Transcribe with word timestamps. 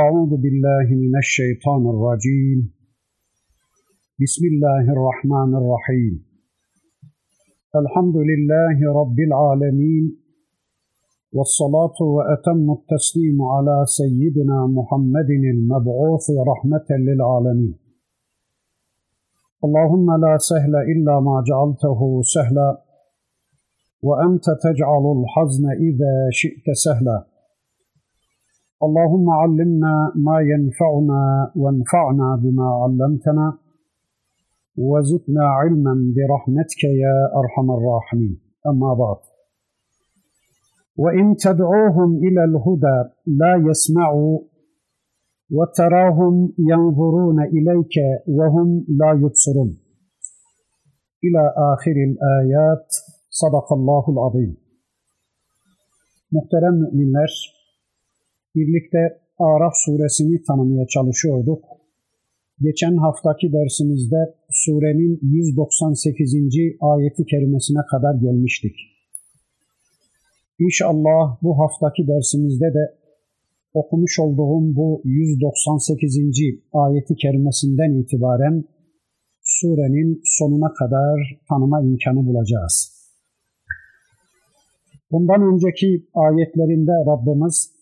أعوذ 0.00 0.30
بالله 0.42 0.86
من 0.96 1.16
الشيطان 1.16 1.82
الرجيم 1.94 2.60
بسم 4.22 4.42
الله 4.52 4.84
الرحمن 4.92 5.50
الرحيم 5.60 6.14
الحمد 7.80 8.16
لله 8.30 8.92
رب 9.00 9.18
العالمين 9.28 10.04
والصلاة 11.32 11.98
وأتم 12.00 12.72
التسليم 12.78 13.42
على 13.42 13.76
سيدنا 13.86 14.66
محمد 14.66 15.30
المبعوث 15.54 16.26
رحمة 16.52 16.88
للعالمين 16.90 17.74
اللهم 19.64 20.06
لا 20.24 20.38
سهل 20.38 20.74
إلا 20.76 21.20
ما 21.20 21.44
جعلته 21.48 22.22
سهلا 22.22 22.70
وأنت 24.02 24.44
تجعل 24.66 25.04
الحزن 25.18 25.64
إذا 25.88 26.14
شئت 26.30 26.66
سهلا 26.84 27.25
اللهم 28.83 29.29
علمنا 29.29 30.11
ما 30.15 30.39
ينفعنا 30.39 31.51
وانفعنا 31.55 32.35
بما 32.43 32.67
علمتنا 32.83 33.57
وزدنا 34.77 35.45
علما 35.45 36.13
برحمتك 36.15 36.83
يا 36.83 37.17
أرحم 37.35 37.71
الراحمين. 37.71 38.39
أما 38.67 38.93
بعد. 38.93 39.17
وإن 40.97 41.35
تدعوهم 41.35 42.17
إلى 42.17 42.43
الهدى 42.43 43.09
لا 43.25 43.69
يسمعوا 43.69 44.39
وتراهم 45.51 46.53
ينظرون 46.59 47.43
إليك 47.43 47.95
وهم 48.27 48.85
لا 48.99 49.11
يبصرون. 49.11 49.77
إلى 51.23 51.53
آخر 51.73 51.91
الآيات. 51.91 52.87
صدق 53.29 53.73
الله 53.73 54.03
العظيم. 54.09 54.57
Muhterem 56.31 56.73
müminler, 56.73 57.56
birlikte 58.57 59.01
Araf 59.39 59.73
suresini 59.85 60.43
tanımaya 60.47 60.87
çalışıyorduk. 60.87 61.63
Geçen 62.61 62.95
haftaki 62.97 63.53
dersimizde 63.53 64.21
surenin 64.49 65.19
198. 65.21 66.33
ayeti 66.81 67.25
kerimesine 67.25 67.81
kadar 67.91 68.15
gelmiştik. 68.15 68.75
İnşallah 70.59 71.37
bu 71.43 71.59
haftaki 71.59 72.07
dersimizde 72.07 72.65
de 72.77 72.83
okumuş 73.73 74.19
olduğum 74.19 74.75
bu 74.75 75.01
198. 75.03 76.17
ayeti 76.73 77.15
kerimesinden 77.15 77.91
itibaren 78.01 78.63
surenin 79.43 80.21
sonuna 80.23 80.73
kadar 80.73 81.39
tanıma 81.49 81.81
imkanı 81.81 82.25
bulacağız. 82.25 82.97
Bundan 85.11 85.41
önceki 85.53 86.07
ayetlerinde 86.13 86.91
Rabbimiz 87.11 87.76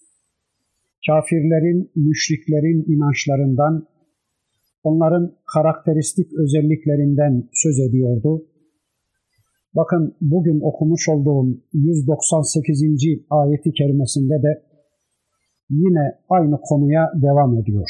kafirlerin, 1.07 1.91
müşriklerin 1.95 2.79
inançlarından, 2.93 3.87
onların 4.83 5.37
karakteristik 5.53 6.27
özelliklerinden 6.33 7.49
söz 7.53 7.79
ediyordu. 7.79 8.45
Bakın 9.75 10.15
bugün 10.21 10.59
okumuş 10.63 11.09
olduğum 11.09 11.47
198. 11.73 12.81
ayeti 13.29 13.71
kerimesinde 13.71 14.33
de 14.43 14.63
yine 15.69 16.05
aynı 16.29 16.59
konuya 16.61 17.11
devam 17.15 17.59
ediyor. 17.59 17.89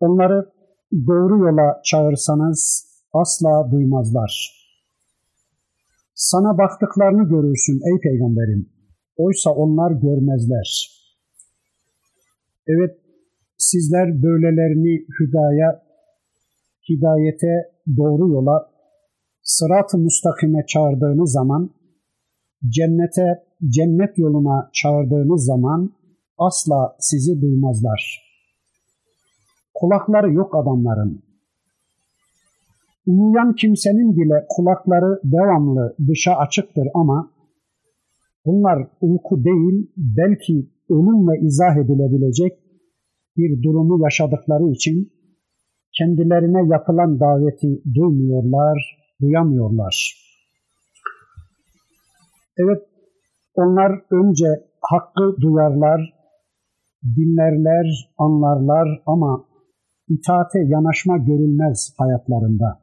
Onları 0.00 0.52
doğru 1.06 1.38
yola 1.38 1.80
çağırsanız 1.84 2.88
asla 3.12 3.70
duymazlar. 3.72 4.58
Sana 6.14 6.58
baktıklarını 6.58 7.28
görürsün 7.28 7.80
ey 7.92 8.00
peygamberim. 8.00 8.77
Oysa 9.18 9.50
onlar 9.50 9.90
görmezler. 9.90 10.98
Evet, 12.66 12.98
sizler 13.56 14.22
böylelerini 14.22 15.06
hüdaya, 15.20 15.82
hidayete, 16.88 17.72
doğru 17.96 18.28
yola, 18.28 18.70
sırat-ı 19.42 19.98
müstakime 19.98 20.66
çağırdığınız 20.66 21.32
zaman, 21.32 21.70
cennete, 22.68 23.44
cennet 23.68 24.18
yoluna 24.18 24.70
çağırdığınız 24.72 25.44
zaman 25.44 25.92
asla 26.38 26.96
sizi 27.00 27.40
duymazlar. 27.40 28.28
Kulakları 29.74 30.32
yok 30.32 30.54
adamların. 30.54 31.22
Uyuyan 33.06 33.54
kimsenin 33.54 34.16
bile 34.16 34.46
kulakları 34.48 35.20
devamlı 35.24 35.96
dışa 36.08 36.36
açıktır 36.36 36.88
ama 36.94 37.30
bunlar 38.44 38.78
uyku 39.00 39.44
değil 39.44 39.92
belki 39.96 40.70
ölümle 40.90 41.46
izah 41.46 41.76
edilebilecek 41.76 42.52
bir 43.36 43.62
durumu 43.62 44.04
yaşadıkları 44.04 44.70
için 44.70 45.12
kendilerine 45.98 46.72
yapılan 46.72 47.20
daveti 47.20 47.82
duymuyorlar, 47.94 48.98
duyamıyorlar. 49.20 50.14
Evet, 52.58 52.82
onlar 53.54 53.92
önce 54.10 54.46
hakkı 54.80 55.36
duyarlar, 55.40 56.14
dinlerler, 57.16 57.86
anlarlar 58.18 59.02
ama 59.06 59.44
itaate 60.08 60.58
yanaşma 60.58 61.16
görülmez 61.16 61.94
hayatlarında. 61.98 62.80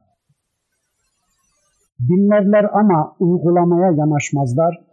Dinlerler 2.00 2.66
ama 2.74 3.16
uygulamaya 3.20 3.92
yanaşmazlar 3.92 4.86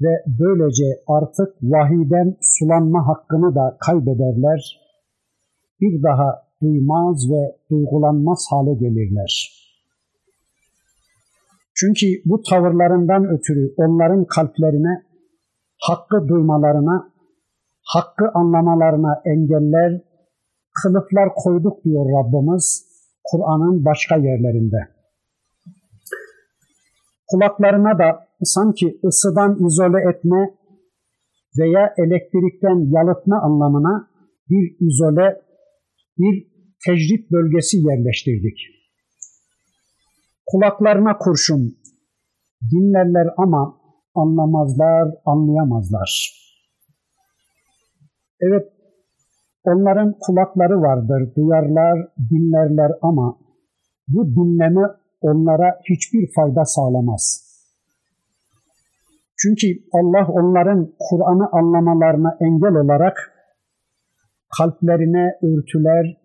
ve 0.00 0.12
böylece 0.26 1.02
artık 1.06 1.48
vahiden 1.62 2.36
sulanma 2.40 3.08
hakkını 3.08 3.54
da 3.54 3.76
kaybederler. 3.86 4.80
Bir 5.80 6.02
daha 6.02 6.46
duymaz 6.62 7.30
ve 7.30 7.56
duygulanmaz 7.70 8.46
hale 8.50 8.74
gelirler. 8.74 9.52
Çünkü 11.74 12.06
bu 12.24 12.42
tavırlarından 12.50 13.24
ötürü 13.24 13.74
onların 13.76 14.24
kalplerine, 14.24 15.02
hakkı 15.80 16.28
duymalarına, 16.28 17.12
hakkı 17.82 18.30
anlamalarına 18.34 19.22
engeller, 19.24 20.00
kılıflar 20.82 21.28
koyduk 21.36 21.84
diyor 21.84 22.04
Rabbimiz 22.04 22.86
Kur'an'ın 23.24 23.84
başka 23.84 24.16
yerlerinde 24.16 24.95
kulaklarına 27.30 27.98
da 27.98 28.26
sanki 28.42 29.00
ısıdan 29.04 29.66
izole 29.66 30.10
etme 30.10 30.54
veya 31.58 31.94
elektrikten 31.98 32.78
yalıtma 32.96 33.36
anlamına 33.42 34.10
bir 34.50 34.86
izole, 34.86 35.40
bir 36.18 36.34
tecrit 36.86 37.30
bölgesi 37.32 37.76
yerleştirdik. 37.76 38.58
Kulaklarına 40.46 41.18
kurşun, 41.18 41.76
dinlerler 42.72 43.28
ama 43.38 43.80
anlamazlar, 44.14 45.14
anlayamazlar. 45.24 46.10
Evet, 48.40 48.72
onların 49.64 50.14
kulakları 50.20 50.80
vardır, 50.80 51.34
duyarlar, 51.36 52.08
dinlerler 52.30 52.92
ama 53.02 53.38
bu 54.08 54.26
dinleme 54.26 54.86
onlara 55.20 55.80
hiçbir 55.90 56.32
fayda 56.34 56.64
sağlamaz. 56.64 57.46
Çünkü 59.38 59.66
Allah 59.92 60.26
onların 60.28 60.94
Kur'an'ı 60.98 61.48
anlamalarına 61.52 62.36
engel 62.40 62.74
olarak 62.74 63.16
kalplerine 64.58 65.26
örtüler, 65.42 66.16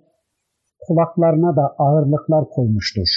kulaklarına 0.79 1.56
da 1.56 1.75
ağırlıklar 1.78 2.46
koymuştur. 2.50 3.07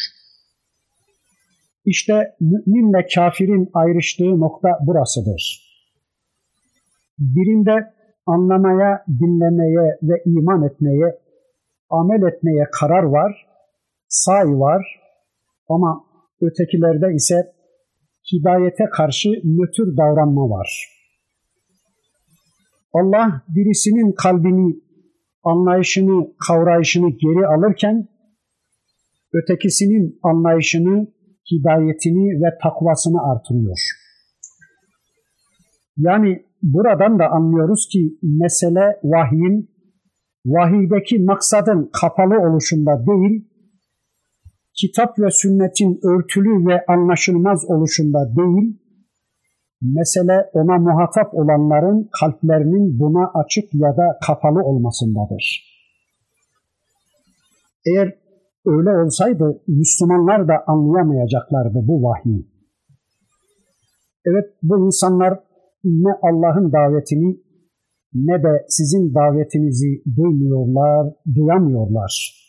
İşte 1.84 2.34
müminle 2.40 3.06
kafirin 3.14 3.70
ayrıştığı 3.74 4.40
nokta 4.40 4.68
burasıdır. 4.86 5.64
Birinde 7.18 7.94
anlamaya, 8.26 9.04
dinlemeye 9.08 9.98
ve 10.02 10.22
iman 10.26 10.62
etmeye, 10.62 11.18
amel 11.90 12.22
etmeye 12.32 12.64
karar 12.80 13.02
var, 13.02 13.46
say 14.08 14.44
var, 14.46 15.03
ama 15.68 16.04
ötekilerde 16.40 17.14
ise 17.14 17.34
hidayete 18.32 18.84
karşı 18.92 19.28
nötr 19.28 19.96
davranma 19.96 20.50
var. 20.50 20.94
Allah 22.92 23.42
birisinin 23.48 24.12
kalbini, 24.12 24.80
anlayışını, 25.42 26.34
kavrayışını 26.48 27.10
geri 27.10 27.46
alırken 27.46 28.08
ötekisinin 29.32 30.18
anlayışını, 30.22 31.06
hidayetini 31.52 32.42
ve 32.42 32.58
takvasını 32.62 33.32
artırıyor. 33.32 33.78
Yani 35.96 36.44
buradan 36.62 37.18
da 37.18 37.26
anlıyoruz 37.30 37.88
ki 37.92 38.18
mesele 38.22 39.00
vahyin, 39.04 39.70
vahiydeki 40.46 41.18
maksadın 41.18 41.90
kapalı 42.00 42.48
oluşunda 42.48 43.06
değil, 43.06 43.48
kitap 44.80 45.18
ve 45.18 45.30
sünnetin 45.30 46.00
örtülü 46.02 46.66
ve 46.66 46.84
anlaşılmaz 46.86 47.64
oluşunda 47.68 48.36
değil, 48.36 48.78
Mesele 49.82 50.50
ona 50.52 50.78
muhatap 50.78 51.34
olanların 51.34 52.08
kalplerinin 52.20 52.98
buna 52.98 53.30
açık 53.34 53.74
ya 53.74 53.96
da 53.96 54.18
kapalı 54.26 54.62
olmasındadır. 54.62 55.74
Eğer 57.86 58.14
öyle 58.66 58.90
olsaydı 58.90 59.62
Müslümanlar 59.68 60.48
da 60.48 60.54
anlayamayacaklardı 60.66 61.78
bu 61.88 62.02
vahyi. 62.02 62.46
Evet 64.26 64.44
bu 64.62 64.86
insanlar 64.86 65.40
ne 65.84 66.12
Allah'ın 66.22 66.72
davetini 66.72 67.40
ne 68.14 68.42
de 68.42 68.64
sizin 68.68 69.14
davetinizi 69.14 70.02
duymuyorlar, 70.16 71.14
duyamıyorlar. 71.34 72.43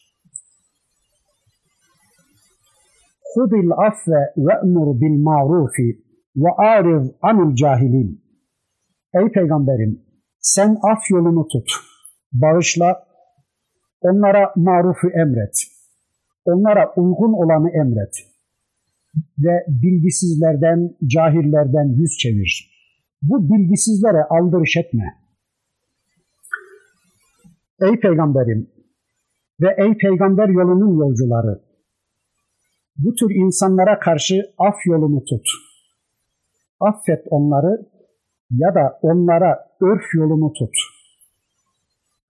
Hudil 3.35 3.71
afve 3.87 4.21
ve'mur 4.37 5.01
bil 5.01 5.17
marufi 5.27 5.89
ve 6.35 6.49
ariz 6.57 7.11
anil 7.21 7.55
cahilin. 7.55 8.21
Ey 9.13 9.31
peygamberim 9.31 10.05
sen 10.39 10.77
af 10.91 11.01
yolunu 11.09 11.47
tut. 11.47 11.69
Bağışla. 12.33 13.05
Onlara 14.01 14.53
marufu 14.55 15.07
emret. 15.09 15.55
Onlara 16.45 16.93
uygun 16.95 17.33
olanı 17.33 17.69
emret. 17.69 18.15
Ve 19.39 19.65
bilgisizlerden, 19.67 20.95
cahillerden 21.07 21.87
yüz 21.99 22.17
çevir. 22.17 22.71
Bu 23.21 23.49
bilgisizlere 23.49 24.23
aldırış 24.29 24.77
etme. 24.77 25.03
Ey 27.81 27.99
peygamberim 27.99 28.69
ve 29.61 29.75
ey 29.77 29.97
peygamber 29.97 30.49
yolunun 30.49 30.99
yolcuları, 30.99 31.61
bu 32.97 33.15
tür 33.15 33.35
insanlara 33.35 33.99
karşı 33.99 34.35
af 34.57 34.75
yolunu 34.85 35.23
tut. 35.23 35.47
Affet 36.79 37.23
onları 37.29 37.89
ya 38.51 38.75
da 38.75 38.99
onlara 39.01 39.51
örf 39.81 40.03
yolunu 40.13 40.53
tut. 40.53 40.75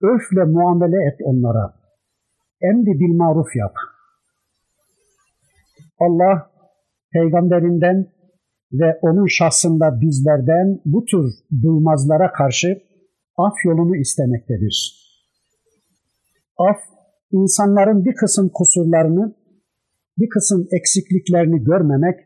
Örfle 0.02 0.44
muamele 0.44 0.96
et 1.08 1.20
onlara. 1.24 1.74
Emri 2.60 3.00
bil 3.00 3.16
maruf 3.16 3.56
yap. 3.56 3.74
Allah 5.98 6.50
peygamberinden 7.12 8.12
ve 8.72 8.98
onun 9.02 9.26
şahsında 9.26 10.00
bizlerden 10.00 10.80
bu 10.84 11.04
tür 11.04 11.32
duymazlara 11.62 12.32
karşı 12.32 12.82
af 13.36 13.54
yolunu 13.64 13.96
istemektedir. 13.96 15.06
Af, 16.58 16.76
insanların 17.30 18.04
bir 18.04 18.14
kısım 18.14 18.50
kusurlarını, 18.54 19.34
bir 20.18 20.28
kısım 20.28 20.66
eksikliklerini 20.78 21.64
görmemek, 21.64 22.18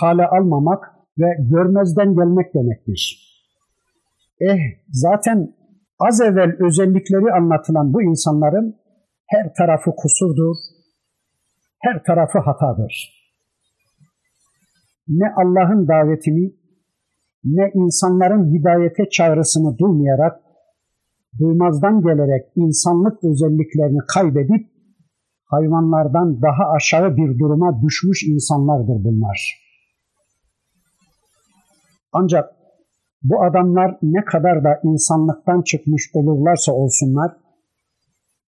kale 0.00 0.26
almamak 0.26 0.84
ve 1.18 1.28
görmezden 1.38 2.14
gelmek 2.14 2.54
demektir. 2.54 3.26
Eh, 4.40 4.60
zaten 4.90 5.54
az 5.98 6.20
evvel 6.20 6.50
özellikleri 6.66 7.32
anlatılan 7.38 7.92
bu 7.92 8.02
insanların 8.02 8.76
her 9.26 9.54
tarafı 9.58 9.90
kusurdur, 9.96 10.56
her 11.80 12.02
tarafı 12.04 12.38
hatadır. 12.38 13.16
Ne 15.08 15.26
Allah'ın 15.36 15.88
davetini, 15.88 16.54
ne 17.44 17.70
insanların 17.74 18.54
hidayete 18.54 19.08
çağrısını 19.10 19.78
duymayarak 19.78 20.40
duymazdan 21.38 22.00
gelerek 22.00 22.44
insanlık 22.56 23.24
özelliklerini 23.24 23.98
kaybedip 24.14 24.75
hayvanlardan 25.46 26.42
daha 26.42 26.70
aşağı 26.76 27.16
bir 27.16 27.38
duruma 27.38 27.82
düşmüş 27.82 28.22
insanlardır 28.22 29.04
bunlar. 29.04 29.66
Ancak 32.12 32.56
bu 33.22 33.44
adamlar 33.44 33.98
ne 34.02 34.24
kadar 34.24 34.64
da 34.64 34.80
insanlıktan 34.84 35.62
çıkmış 35.62 36.10
olurlarsa 36.14 36.72
olsunlar, 36.72 37.32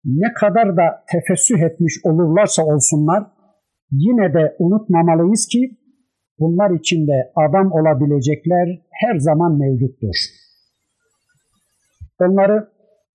ne 0.05 0.33
kadar 0.33 0.77
da 0.77 1.05
tefessüh 1.13 1.61
etmiş 1.63 1.95
olurlarsa 2.05 2.63
olsunlar, 2.65 3.27
yine 3.91 4.35
de 4.35 4.57
unutmamalıyız 4.59 5.47
ki 5.47 5.79
bunlar 6.39 6.71
içinde 6.71 7.33
adam 7.37 7.73
olabilecekler 7.73 8.67
her 8.93 9.19
zaman 9.19 9.59
mevcuttur. 9.59 10.17
Onları 12.21 12.69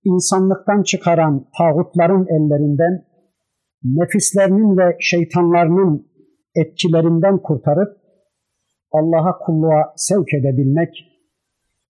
insanlıktan 0.04 0.84
çıkaran 0.84 1.46
tağutların 1.58 2.26
ellerinden, 2.28 3.06
nefislerinin 3.84 4.78
ve 4.78 4.98
şeytanlarının 5.00 6.08
etkilerinden 6.56 7.42
kurtarıp 7.42 7.98
Allah'a 8.92 9.38
kulluğa 9.38 9.94
sevk 9.96 10.34
edebilmek, 10.34 10.90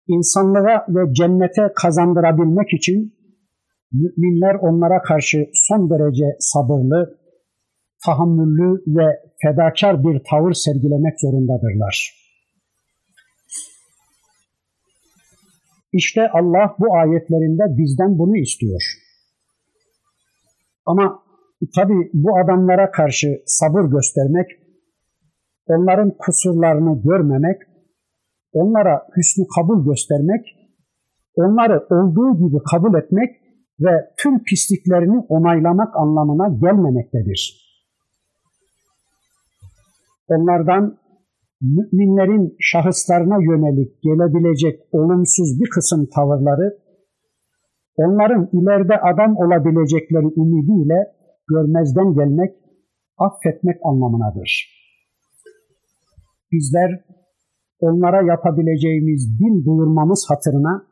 insanlığa 0.07 0.85
ve 0.89 1.13
cennete 1.13 1.73
kazandırabilmek 1.75 2.73
için 2.73 3.15
müminler 3.91 4.55
onlara 4.55 5.01
karşı 5.01 5.49
son 5.53 5.89
derece 5.89 6.25
sabırlı, 6.39 7.19
tahammüllü 8.05 8.83
ve 8.87 9.19
fedakar 9.41 10.03
bir 10.03 10.21
tavır 10.29 10.53
sergilemek 10.53 11.19
zorundadırlar. 11.21 12.23
İşte 15.93 16.29
Allah 16.29 16.75
bu 16.79 16.95
ayetlerinde 16.95 17.63
bizden 17.77 18.19
bunu 18.19 18.37
istiyor. 18.37 18.81
Ama 20.85 21.22
tabi 21.75 21.93
bu 22.13 22.37
adamlara 22.37 22.91
karşı 22.91 23.27
sabır 23.45 23.83
göstermek, 23.91 24.47
onların 25.67 26.11
kusurlarını 26.17 27.01
görmemek, 27.01 27.57
onlara 28.53 29.07
hüsnü 29.17 29.45
kabul 29.55 29.85
göstermek, 29.85 30.45
onları 31.35 31.87
olduğu 31.89 32.47
gibi 32.47 32.57
kabul 32.71 32.99
etmek 32.99 33.29
ve 33.79 34.09
tüm 34.17 34.43
pisliklerini 34.43 35.19
onaylamak 35.29 35.95
anlamına 35.95 36.47
gelmemektedir. 36.61 37.63
Onlardan 40.27 40.97
müminlerin 41.61 42.55
şahıslarına 42.59 43.37
yönelik 43.49 44.01
gelebilecek 44.03 44.79
olumsuz 44.91 45.59
bir 45.59 45.69
kısım 45.69 46.09
tavırları, 46.15 46.77
onların 47.97 48.49
ileride 48.53 48.97
adam 48.97 49.37
olabilecekleri 49.37 50.25
ümidiyle 50.37 51.22
görmezden 51.49 52.13
gelmek, 52.13 52.55
affetmek 53.17 53.77
anlamınadır. 53.83 54.69
Bizler 56.51 57.05
onlara 57.79 58.21
yapabileceğimiz 58.31 59.39
din 59.39 59.65
duyurmamız 59.65 60.25
hatırına, 60.29 60.87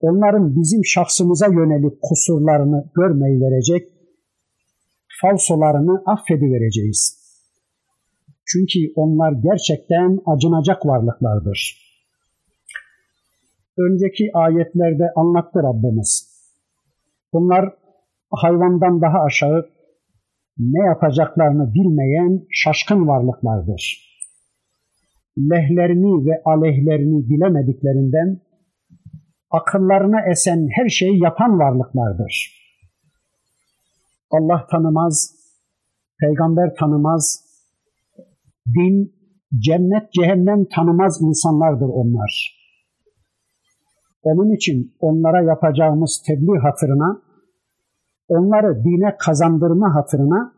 onların 0.00 0.56
bizim 0.56 0.84
şahsımıza 0.84 1.46
yönelik 1.46 2.02
kusurlarını 2.02 2.90
görmeyi 2.94 3.40
verecek, 3.40 3.92
falsolarını 5.20 6.02
affedivereceğiz. 6.06 7.24
Çünkü 8.46 8.92
onlar 8.96 9.32
gerçekten 9.32 10.20
acınacak 10.26 10.86
varlıklardır. 10.86 11.84
Önceki 13.78 14.30
ayetlerde 14.34 15.04
anlattı 15.16 15.58
Rabbimiz. 15.62 16.34
Bunlar 17.32 17.83
hayvandan 18.42 19.00
daha 19.00 19.18
aşağı 19.24 19.68
ne 20.58 20.86
yapacaklarını 20.86 21.74
bilmeyen 21.74 22.46
şaşkın 22.50 23.06
varlıklardır. 23.06 24.04
Lehlerini 25.38 26.26
ve 26.26 26.42
aleyhlerini 26.44 27.28
bilemediklerinden 27.28 28.40
akıllarına 29.50 30.30
esen 30.30 30.68
her 30.76 30.88
şeyi 30.88 31.22
yapan 31.22 31.58
varlıklardır. 31.58 32.64
Allah 34.30 34.66
tanımaz, 34.70 35.30
peygamber 36.20 36.74
tanımaz, 36.74 37.44
din, 38.66 39.14
cennet, 39.58 40.12
cehennem 40.12 40.64
tanımaz 40.74 41.22
insanlardır 41.22 41.88
onlar. 41.88 42.64
Onun 44.22 44.56
için 44.56 44.96
onlara 45.00 45.42
yapacağımız 45.42 46.22
tebliğ 46.26 46.58
hatırına, 46.62 47.22
onları 48.28 48.84
dine 48.84 49.16
kazandırma 49.18 49.94
hatırına, 49.94 50.52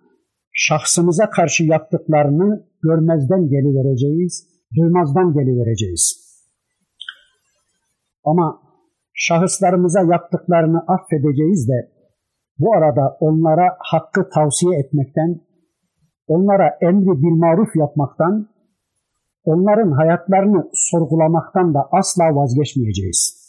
şahsımıza 0.53 1.31
karşı 1.31 1.65
yaptıklarını 1.65 2.67
görmezden 2.83 3.49
gelivereceğiz, 3.49 4.49
duymazdan 4.77 5.33
gelivereceğiz. 5.33 6.27
Ama 8.25 8.63
şahıslarımıza 9.15 10.01
yaptıklarını 10.01 10.79
affedeceğiz 10.89 11.69
de 11.69 11.93
bu 12.59 12.75
arada 12.75 13.17
onlara 13.21 13.77
hakkı 13.79 14.29
tavsiye 14.35 14.79
etmekten, 14.81 15.41
onlara 16.27 16.79
emri 16.81 17.23
bil 17.23 17.37
maruf 17.39 17.77
yapmaktan, 17.77 18.49
onların 19.45 19.91
hayatlarını 19.91 20.71
sorgulamaktan 20.73 21.75
da 21.75 21.89
asla 21.93 22.25
vazgeçmeyeceğiz. 22.25 23.47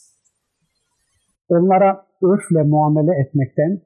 Onlara 1.50 2.06
örfle 2.24 2.64
muamele 2.64 3.12
etmekten, 3.22 3.82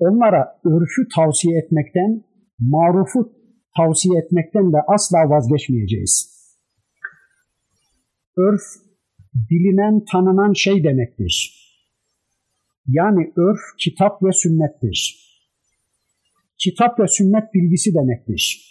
onlara 0.00 0.60
örfü 0.64 1.08
tavsiye 1.16 1.58
etmekten, 1.58 2.24
marufu 2.58 3.32
tavsiye 3.76 4.20
etmekten 4.20 4.72
de 4.72 4.76
asla 4.88 5.18
vazgeçmeyeceğiz. 5.30 6.40
Örf 8.36 8.62
bilinen, 9.34 10.04
tanınan 10.12 10.52
şey 10.52 10.84
demektir. 10.84 11.60
Yani 12.86 13.32
örf 13.36 13.60
kitap 13.78 14.22
ve 14.22 14.32
sünnettir. 14.32 15.26
Kitap 16.58 17.00
ve 17.00 17.06
sünnet 17.08 17.54
bilgisi 17.54 17.94
demektir. 17.94 18.70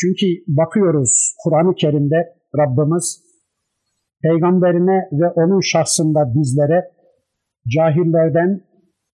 Çünkü 0.00 0.26
bakıyoruz 0.46 1.34
Kur'an-ı 1.44 1.74
Kerim'de 1.74 2.38
Rabbimiz 2.58 3.22
peygamberine 4.22 5.08
ve 5.12 5.28
onun 5.28 5.60
şahsında 5.60 6.34
bizlere 6.34 6.90
cahillerden 7.76 8.67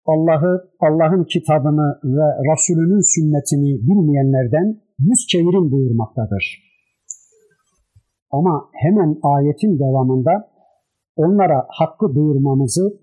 Allah'ı, 0.05 0.69
Allah'ın 0.79 1.23
kitabını 1.23 1.99
ve 2.03 2.27
Resulünün 2.51 3.01
sünnetini 3.13 3.71
bilmeyenlerden 3.87 4.81
yüz 4.99 5.27
çevirin 5.27 5.71
buyurmaktadır. 5.71 6.71
Ama 8.31 8.69
hemen 8.73 9.19
ayetin 9.23 9.79
devamında 9.79 10.51
onlara 11.15 11.65
hakkı 11.69 12.15
duyurmamızı, 12.15 12.99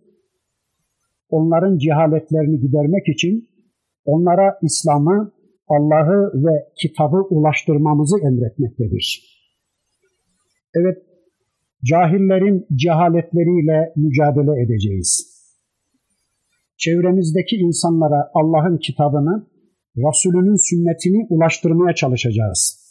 onların 1.30 1.78
cehaletlerini 1.78 2.60
gidermek 2.60 3.08
için 3.08 3.48
onlara 4.04 4.58
İslam'ı, 4.62 5.32
Allah'ı 5.68 6.44
ve 6.44 6.68
kitabı 6.82 7.16
ulaştırmamızı 7.16 8.16
emretmektedir. 8.26 9.38
Evet, 10.74 10.98
cahillerin 11.84 12.66
cehaletleriyle 12.74 13.92
mücadele 13.96 14.62
edeceğiz. 14.62 15.37
Çevremizdeki 16.78 17.56
insanlara 17.56 18.30
Allah'ın 18.34 18.78
kitabını, 18.78 19.46
Resulünün 19.96 20.68
sünnetini 20.68 21.26
ulaştırmaya 21.30 21.94
çalışacağız. 21.94 22.88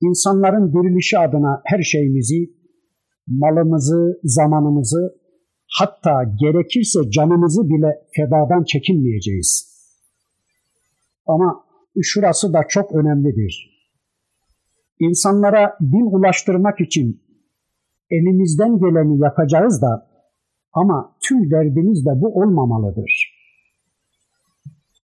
İnsanların 0.00 0.72
dirilişi 0.72 1.18
adına 1.18 1.62
her 1.64 1.82
şeyimizi, 1.82 2.50
malımızı, 3.26 4.20
zamanımızı, 4.24 5.14
hatta 5.78 6.24
gerekirse 6.40 6.98
canımızı 7.10 7.62
bile 7.68 7.90
fedadan 8.16 8.64
çekinmeyeceğiz. 8.64 9.76
Ama 11.26 11.64
şurası 12.02 12.52
da 12.52 12.60
çok 12.68 12.92
önemlidir. 12.92 13.76
İnsanlara 15.00 15.78
din 15.80 16.16
ulaştırmak 16.16 16.80
için 16.80 17.22
elimizden 18.10 18.78
geleni 18.78 19.20
yapacağız 19.20 19.82
da 19.82 20.15
ama 20.80 21.16
tüm 21.24 21.50
derdimiz 21.50 22.06
de 22.06 22.10
bu 22.20 22.28
olmamalıdır. 22.40 23.12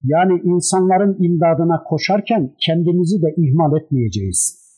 Yani 0.04 0.42
insanların 0.44 1.24
imdadına 1.24 1.84
koşarken 1.84 2.56
kendimizi 2.66 3.22
de 3.22 3.28
ihmal 3.38 3.82
etmeyeceğiz. 3.82 4.70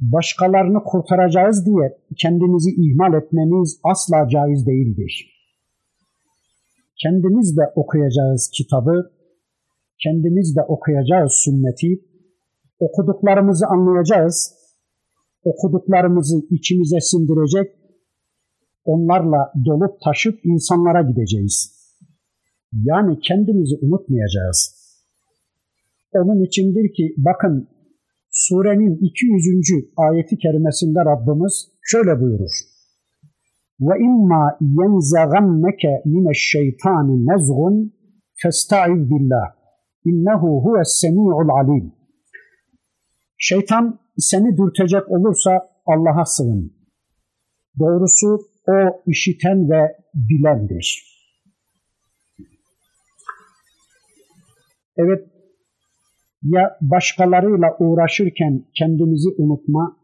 Başkalarını 0.00 0.84
kurtaracağız 0.84 1.66
diye 1.66 1.98
kendimizi 2.22 2.70
ihmal 2.70 3.14
etmemiz 3.22 3.80
asla 3.84 4.28
caiz 4.28 4.66
değildir. 4.66 5.12
Kendimiz 7.02 7.56
de 7.56 7.62
okuyacağız 7.76 8.50
kitabı, 8.56 9.10
kendimiz 10.02 10.56
de 10.56 10.60
okuyacağız 10.68 11.32
sünneti, 11.44 12.04
okuduklarımızı 12.78 13.66
anlayacağız, 13.66 14.54
okuduklarımızı 15.44 16.36
içimize 16.50 17.00
sindirecek, 17.00 17.79
onlarla 18.92 19.40
dolup 19.66 19.94
taşıp 20.04 20.36
insanlara 20.44 21.02
gideceğiz. 21.10 21.56
Yani 22.72 23.20
kendimizi 23.20 23.76
unutmayacağız. 23.82 24.58
Onun 26.14 26.44
içindir 26.46 26.86
ki 26.96 27.14
bakın 27.16 27.68
surenin 28.30 28.94
200. 28.96 29.84
ayeti 29.96 30.38
kerimesinde 30.38 31.00
Rabbimiz 31.10 31.54
şöyle 31.82 32.20
buyurur. 32.20 32.54
Ve 33.80 33.94
imma 34.06 34.58
yenzaganneke 34.60 36.02
mineşşeytani 36.04 37.26
nezgun 37.26 37.92
festaiz 38.42 39.10
billah. 39.10 39.46
İnnehu 40.04 40.48
huves 40.64 40.90
semi'ul 41.00 41.48
alim. 41.48 41.92
Şeytan 43.38 43.98
seni 44.18 44.56
dürtecek 44.58 45.10
olursa 45.10 45.50
Allah'a 45.86 46.24
sığın. 46.24 46.72
Doğrusu 47.78 48.49
o 48.68 49.02
işiten 49.06 49.70
ve 49.70 49.96
bilendir. 50.14 51.10
Evet, 54.96 55.28
ya 56.42 56.78
başkalarıyla 56.80 57.76
uğraşırken 57.78 58.64
kendimizi 58.78 59.28
unutma, 59.38 59.96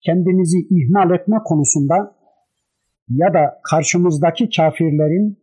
kendimizi 0.00 0.58
ihmal 0.70 1.10
etme 1.10 1.36
konusunda 1.44 2.16
ya 3.08 3.34
da 3.34 3.60
karşımızdaki 3.70 4.48
kafirlerin, 4.56 5.38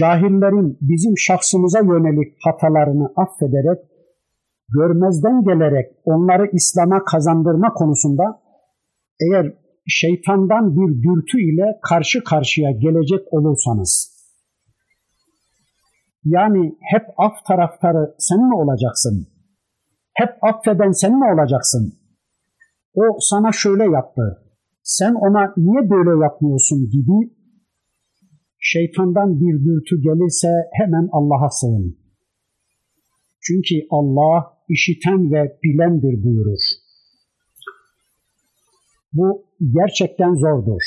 cahillerin 0.00 0.78
bizim 0.80 1.18
şahsımıza 1.18 1.78
yönelik 1.78 2.36
hatalarını 2.44 3.12
affederek, 3.16 3.78
görmezden 4.68 5.44
gelerek 5.44 5.86
onları 6.04 6.50
İslam'a 6.52 7.04
kazandırma 7.04 7.72
konusunda 7.72 8.42
eğer 9.20 9.63
şeytandan 9.86 10.76
bir 10.76 11.02
dürtü 11.02 11.40
ile 11.40 11.78
karşı 11.88 12.24
karşıya 12.24 12.70
gelecek 12.70 13.32
olursanız, 13.32 14.14
yani 16.24 16.78
hep 16.80 17.02
af 17.16 17.32
taraftarı 17.48 18.14
sen 18.18 18.38
mi 18.38 18.54
olacaksın? 18.54 19.26
Hep 20.14 20.30
affeden 20.42 20.90
sen 20.90 21.18
mi 21.18 21.24
olacaksın? 21.34 21.94
O 22.94 23.02
sana 23.20 23.52
şöyle 23.52 23.84
yaptı. 23.84 24.22
Sen 24.82 25.14
ona 25.14 25.52
niye 25.56 25.90
böyle 25.90 26.24
yapmıyorsun 26.24 26.90
gibi 26.90 27.34
şeytandan 28.58 29.40
bir 29.40 29.64
dürtü 29.64 30.02
gelirse 30.02 30.48
hemen 30.72 31.08
Allah'a 31.12 31.50
sığın. 31.50 31.98
Çünkü 33.40 33.86
Allah 33.90 34.38
işiten 34.68 35.32
ve 35.32 35.58
bilendir 35.64 36.24
buyurur. 36.24 36.62
Bu 39.14 39.44
gerçekten 39.60 40.34
zordur. 40.34 40.82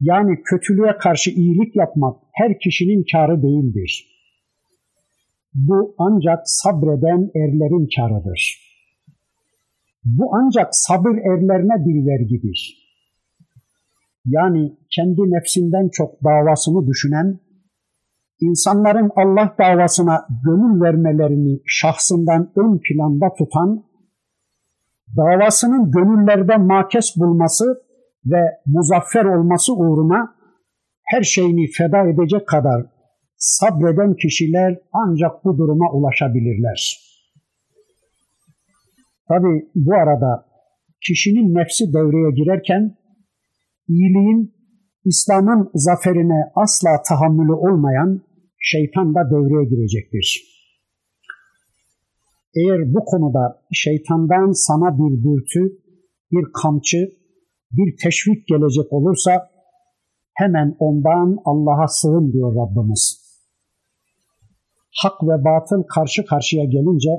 Yani 0.00 0.42
kötülüğe 0.44 0.96
karşı 0.98 1.30
iyilik 1.30 1.76
yapmak 1.76 2.16
her 2.32 2.58
kişinin 2.58 3.04
karı 3.12 3.42
değildir. 3.42 4.06
Bu 5.54 5.94
ancak 5.98 6.42
sabreden 6.44 7.30
erlerin 7.34 7.88
karıdır. 7.96 8.70
Bu 10.04 10.30
ancak 10.34 10.68
sabır 10.72 11.16
erlerine 11.16 11.86
bir 11.86 12.06
vergidir. 12.06 12.80
Yani 14.26 14.76
kendi 14.90 15.20
nefsinden 15.20 15.88
çok 15.92 16.24
davasını 16.24 16.86
düşünen, 16.86 17.40
insanların 18.40 19.10
Allah 19.16 19.54
davasına 19.58 20.26
gönül 20.44 20.80
vermelerini 20.80 21.60
şahsından 21.66 22.52
ön 22.56 22.78
planda 22.78 23.34
tutan, 23.38 23.84
davasının 25.16 25.90
gönüllerde 25.90 26.56
makes 26.56 27.16
bulması 27.16 27.64
ve 28.26 28.42
muzaffer 28.66 29.24
olması 29.24 29.74
uğruna 29.74 30.34
her 31.04 31.22
şeyini 31.22 31.66
feda 31.78 32.08
edecek 32.08 32.48
kadar 32.48 32.86
sabreden 33.36 34.14
kişiler 34.14 34.78
ancak 34.92 35.44
bu 35.44 35.58
duruma 35.58 35.92
ulaşabilirler. 35.92 37.10
Tabi 39.28 39.70
bu 39.74 39.94
arada 39.94 40.46
kişinin 41.06 41.54
nefsi 41.54 41.92
devreye 41.92 42.30
girerken 42.34 42.96
iyiliğin, 43.88 44.54
İslam'ın 45.04 45.70
zaferine 45.74 46.40
asla 46.54 47.02
tahammülü 47.08 47.52
olmayan 47.52 48.22
şeytan 48.58 49.14
da 49.14 49.30
devreye 49.30 49.64
girecektir. 49.68 50.49
Eğer 52.56 52.94
bu 52.94 53.04
konuda 53.04 53.62
şeytandan 53.72 54.52
sana 54.52 54.98
bir 54.98 55.22
dürtü, 55.24 55.60
bir 56.32 56.44
kamçı, 56.62 57.08
bir 57.72 57.96
teşvik 58.02 58.46
gelecek 58.46 58.92
olursa 58.92 59.50
hemen 60.34 60.76
ondan 60.78 61.36
Allah'a 61.44 61.88
sığın 61.88 62.32
diyor 62.32 62.54
Rabbimiz 62.54 63.30
hak 65.02 65.22
ve 65.22 65.44
batıl 65.44 65.82
karşı 65.94 66.24
karşıya 66.24 66.64
gelince 66.64 67.10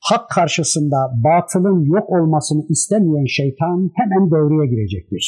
hak 0.00 0.30
karşısında 0.30 0.96
batılın 1.24 1.84
yok 1.84 2.10
olmasını 2.10 2.62
istemeyen 2.68 3.26
şeytan 3.26 3.90
hemen 3.94 4.30
devreye 4.30 4.66
girecektir. 4.70 5.24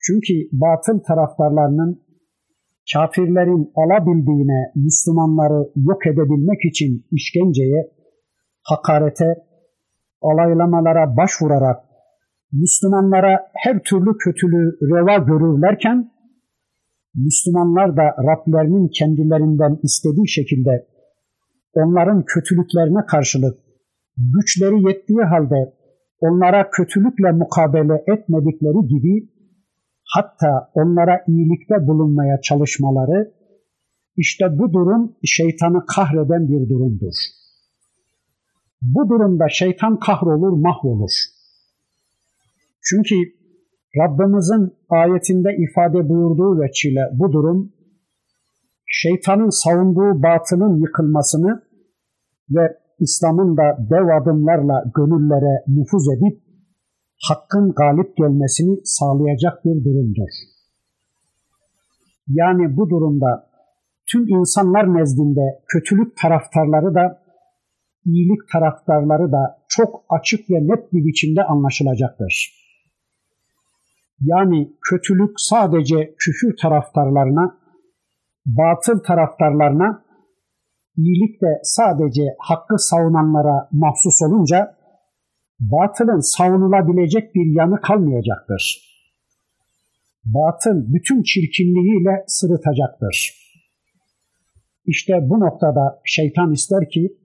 Çünkü 0.00 0.34
batıl 0.52 0.98
taraftarlarının 1.08 2.02
kafirlerin 2.92 3.72
alabildiğine 3.82 4.60
Müslümanları 4.74 5.60
yok 5.76 6.06
edebilmek 6.06 6.60
için 6.70 7.06
işkenceye, 7.12 7.80
hakarete, 8.62 9.34
alaylamalara 10.22 11.16
başvurarak 11.16 11.76
Müslümanlara 12.52 13.50
her 13.54 13.82
türlü 13.82 14.16
kötülüğü 14.24 14.78
reva 14.82 15.16
görürlerken 15.16 16.10
Müslümanlar 17.14 17.96
da 17.96 18.02
Rablerinin 18.02 18.88
kendilerinden 18.98 19.78
istediği 19.82 20.28
şekilde 20.28 20.86
onların 21.72 22.24
kötülüklerine 22.24 23.06
karşılık 23.06 23.58
güçleri 24.34 24.86
yettiği 24.88 25.24
halde 25.32 25.74
onlara 26.20 26.70
kötülükle 26.70 27.32
mukabele 27.32 27.96
etmedikleri 28.12 28.86
gibi 28.88 29.28
hatta 30.14 30.70
onlara 30.74 31.24
iyilikte 31.26 31.86
bulunmaya 31.86 32.40
çalışmaları 32.40 33.32
işte 34.16 34.58
bu 34.58 34.72
durum 34.72 35.16
şeytanı 35.24 35.86
kahreden 35.86 36.48
bir 36.48 36.68
durumdur. 36.68 37.14
Bu 38.82 39.08
durumda 39.08 39.48
şeytan 39.48 39.98
kahrolur, 39.98 40.52
mahvolur. 40.52 41.10
Çünkü 42.82 43.14
Rabbimizin 43.96 44.74
ayetinde 44.88 45.48
ifade 45.58 46.08
buyurduğu 46.08 46.60
veçile 46.60 47.00
bu 47.12 47.32
durum 47.32 47.72
şeytanın 48.86 49.50
savunduğu 49.50 50.22
batının 50.22 50.80
yıkılmasını 50.80 51.62
ve 52.50 52.78
İslam'ın 52.98 53.56
da 53.56 53.76
dev 53.90 54.22
adımlarla 54.22 54.84
gönüllere 54.94 55.64
nüfuz 55.66 56.08
edip 56.08 56.47
hakkın 57.22 57.72
galip 57.72 58.16
gelmesini 58.16 58.80
sağlayacak 58.84 59.64
bir 59.64 59.84
durumdur. 59.84 60.30
Yani 62.28 62.76
bu 62.76 62.90
durumda 62.90 63.50
tüm 64.12 64.28
insanlar 64.28 64.94
nezdinde 64.94 65.62
kötülük 65.68 66.16
taraftarları 66.22 66.94
da 66.94 67.22
iyilik 68.04 68.48
taraftarları 68.52 69.32
da 69.32 69.58
çok 69.68 70.04
açık 70.08 70.50
ve 70.50 70.54
net 70.54 70.92
bir 70.92 71.04
biçimde 71.04 71.44
anlaşılacaktır. 71.44 72.58
Yani 74.20 74.72
kötülük 74.90 75.30
sadece 75.36 76.14
küfür 76.18 76.56
taraftarlarına, 76.62 77.58
batıl 78.46 78.98
taraftarlarına, 79.02 80.04
iyilik 80.96 81.42
de 81.42 81.60
sadece 81.62 82.22
hakkı 82.38 82.78
savunanlara 82.78 83.68
mahsus 83.72 84.22
olunca 84.22 84.77
batılın 85.60 86.20
savunulabilecek 86.20 87.34
bir 87.34 87.56
yanı 87.56 87.80
kalmayacaktır. 87.80 88.88
Batıl 90.24 90.94
bütün 90.94 91.22
çirkinliğiyle 91.22 92.24
sırıtacaktır. 92.26 93.34
İşte 94.86 95.12
bu 95.22 95.40
noktada 95.40 96.00
şeytan 96.04 96.52
ister 96.52 96.90
ki 96.90 97.18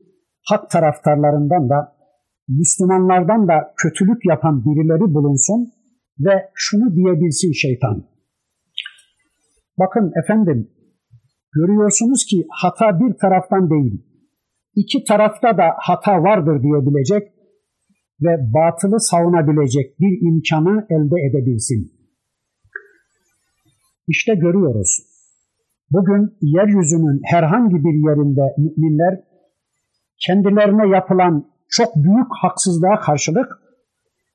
hak 0.50 0.70
taraftarlarından 0.70 1.70
da 1.70 1.96
Müslümanlardan 2.48 3.48
da 3.48 3.74
kötülük 3.78 4.25
yapan 4.25 4.66
birileri 4.66 5.13
bulunsun 5.13 5.74
ve 6.20 6.50
şunu 6.54 6.96
diyebilsin 6.96 7.52
şeytan. 7.52 8.06
Bakın 9.80 10.12
efendim 10.24 10.72
görüyorsunuz 11.52 12.25
ki 12.25 12.46
hata 12.50 13.00
bir 13.00 13.13
taraftan 13.22 13.70
değil. 13.70 14.06
iki 14.75 15.04
tarafta 15.04 15.58
da 15.58 15.63
hata 15.78 16.24
vardır 16.24 16.63
diyebilecek 16.63 17.33
ve 18.24 18.53
batılı 18.53 19.00
savunabilecek 19.00 20.00
bir 20.00 20.27
imkanı 20.27 20.86
elde 20.89 21.18
edebilsin. 21.27 21.92
İşte 24.08 24.36
görüyoruz. 24.36 25.00
Bugün 25.92 26.38
yeryüzünün 26.42 27.22
herhangi 27.24 27.75
bir 27.75 27.96
yerinde 28.08 28.56
müminler 28.58 29.24
kendilerine 30.25 30.96
yapılan 30.96 31.46
çok 31.70 31.96
büyük 31.96 32.27
haksızlığa 32.42 33.00
karşılık 33.00 33.48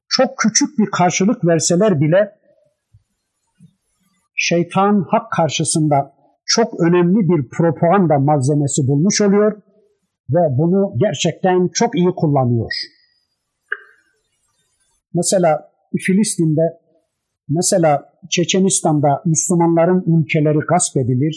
çok 0.09 0.39
küçük 0.39 0.79
bir 0.79 0.91
karşılık 0.91 1.47
verseler 1.47 2.01
bile 2.01 2.33
şeytan 4.37 5.05
hak 5.11 5.33
karşısında 5.33 6.13
çok 6.47 6.81
önemli 6.81 7.19
bir 7.19 7.49
propaganda 7.49 8.19
malzemesi 8.19 8.89
bulmuş 8.89 9.21
oluyor 9.21 9.53
ve 10.31 10.59
bunu 10.59 10.95
gerçekten 10.99 11.69
çok 11.75 11.95
iyi 11.95 12.11
kullanıyor. 12.17 12.73
Mesela 15.15 15.71
Filistin'de, 16.07 16.67
mesela 17.49 18.13
Çeçenistan'da 18.31 19.23
Müslümanların 19.27 20.01
ülkeleri 20.17 20.59
gasp 20.69 20.97
edilir, 20.97 21.35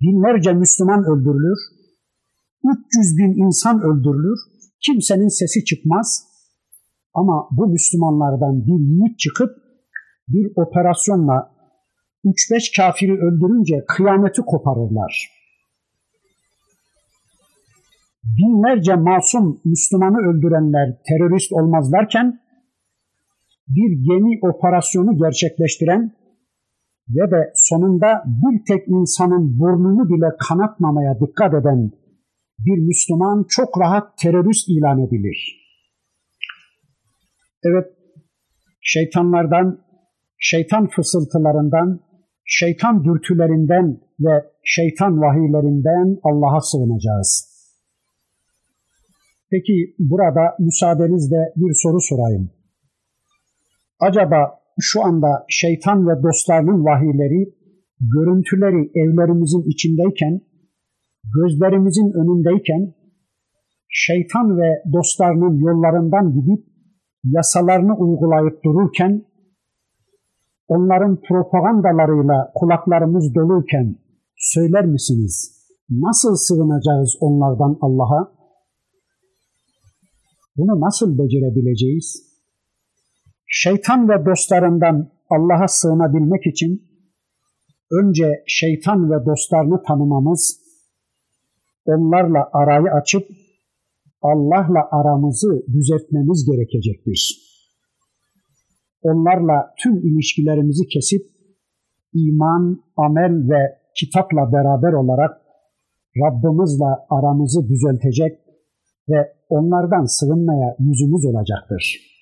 binlerce 0.00 0.52
Müslüman 0.52 1.00
öldürülür, 1.04 1.58
300 2.64 3.18
bin 3.18 3.46
insan 3.46 3.80
öldürülür, 3.80 4.38
kimsenin 4.86 5.28
sesi 5.28 5.64
çıkmaz. 5.64 6.22
Ama 7.14 7.48
bu 7.50 7.66
Müslümanlardan 7.66 8.66
bir 8.66 8.80
yiğit 8.90 9.18
çıkıp 9.18 9.50
bir 10.28 10.52
operasyonla 10.56 11.56
3-5 12.24 12.76
kafiri 12.76 13.12
öldürünce 13.12 13.84
kıyameti 13.88 14.42
koparırlar. 14.42 15.28
Binlerce 18.24 18.94
masum 18.94 19.60
Müslümanı 19.64 20.18
öldürenler 20.18 21.02
terörist 21.08 21.52
olmazlarken 21.52 22.40
bir 23.68 23.90
gemi 24.08 24.38
operasyonu 24.50 25.18
gerçekleştiren 25.18 26.12
ve 27.08 27.30
de 27.30 27.52
sonunda 27.54 28.22
bir 28.26 28.64
tek 28.64 28.88
insanın 28.88 29.58
burnunu 29.58 30.08
bile 30.08 30.36
kanatmamaya 30.48 31.14
dikkat 31.20 31.54
eden 31.54 31.90
bir 32.58 32.78
Müslüman 32.78 33.44
çok 33.48 33.80
rahat 33.80 34.18
terörist 34.18 34.68
ilan 34.68 34.98
edilir. 35.06 35.66
Evet, 37.64 37.86
şeytanlardan, 38.80 39.80
şeytan 40.38 40.88
fısıltılarından, 40.88 42.00
şeytan 42.44 43.04
dürtülerinden 43.04 44.00
ve 44.20 44.44
şeytan 44.64 45.20
vahiylerinden 45.20 46.18
Allah'a 46.22 46.60
sığınacağız. 46.60 47.56
Peki 49.50 49.94
burada 49.98 50.56
müsaadenizle 50.58 51.52
bir 51.56 51.72
soru 51.82 52.00
sorayım. 52.00 52.55
Acaba 54.00 54.60
şu 54.80 55.04
anda 55.04 55.44
şeytan 55.48 56.08
ve 56.08 56.22
dostlarının 56.22 56.84
vahiyleri, 56.84 57.54
görüntüleri 58.00 58.90
evlerimizin 59.02 59.70
içindeyken, 59.70 60.40
gözlerimizin 61.36 62.12
önündeyken, 62.20 62.94
şeytan 63.88 64.58
ve 64.58 64.68
dostlarının 64.92 65.54
yollarından 65.66 66.32
gidip 66.32 66.66
yasalarını 67.24 67.94
uygulayıp 67.96 68.64
dururken, 68.64 69.24
onların 70.68 71.20
propagandalarıyla 71.28 72.52
kulaklarımız 72.54 73.34
doluyken 73.34 73.96
söyler 74.36 74.86
misiniz? 74.86 75.34
Nasıl 75.90 76.34
sığınacağız 76.36 77.16
onlardan 77.20 77.78
Allah'a? 77.80 78.32
Bunu 80.56 80.80
nasıl 80.80 81.18
becerebileceğiz? 81.18 82.35
Şeytan 83.46 84.08
ve 84.08 84.26
dostlarından 84.26 85.10
Allah'a 85.30 85.68
sığınabilmek 85.68 86.46
için 86.46 86.82
önce 87.90 88.44
şeytan 88.46 89.10
ve 89.10 89.26
dostlarını 89.26 89.82
tanımamız, 89.82 90.60
onlarla 91.86 92.50
arayı 92.52 92.90
açıp 92.92 93.22
Allah'la 94.22 94.88
aramızı 94.90 95.64
düzeltmemiz 95.72 96.46
gerekecektir. 96.50 97.46
Onlarla 99.02 99.74
tüm 99.82 99.98
ilişkilerimizi 99.98 100.86
kesip 100.86 101.22
iman, 102.14 102.82
amel 102.96 103.50
ve 103.50 103.78
kitapla 103.98 104.52
beraber 104.52 104.92
olarak 104.92 105.40
Rabbimizle 106.22 106.92
aramızı 107.10 107.68
düzeltecek 107.68 108.38
ve 109.08 109.32
onlardan 109.48 110.04
sığınmaya 110.04 110.76
yüzümüz 110.78 111.24
olacaktır. 111.24 112.15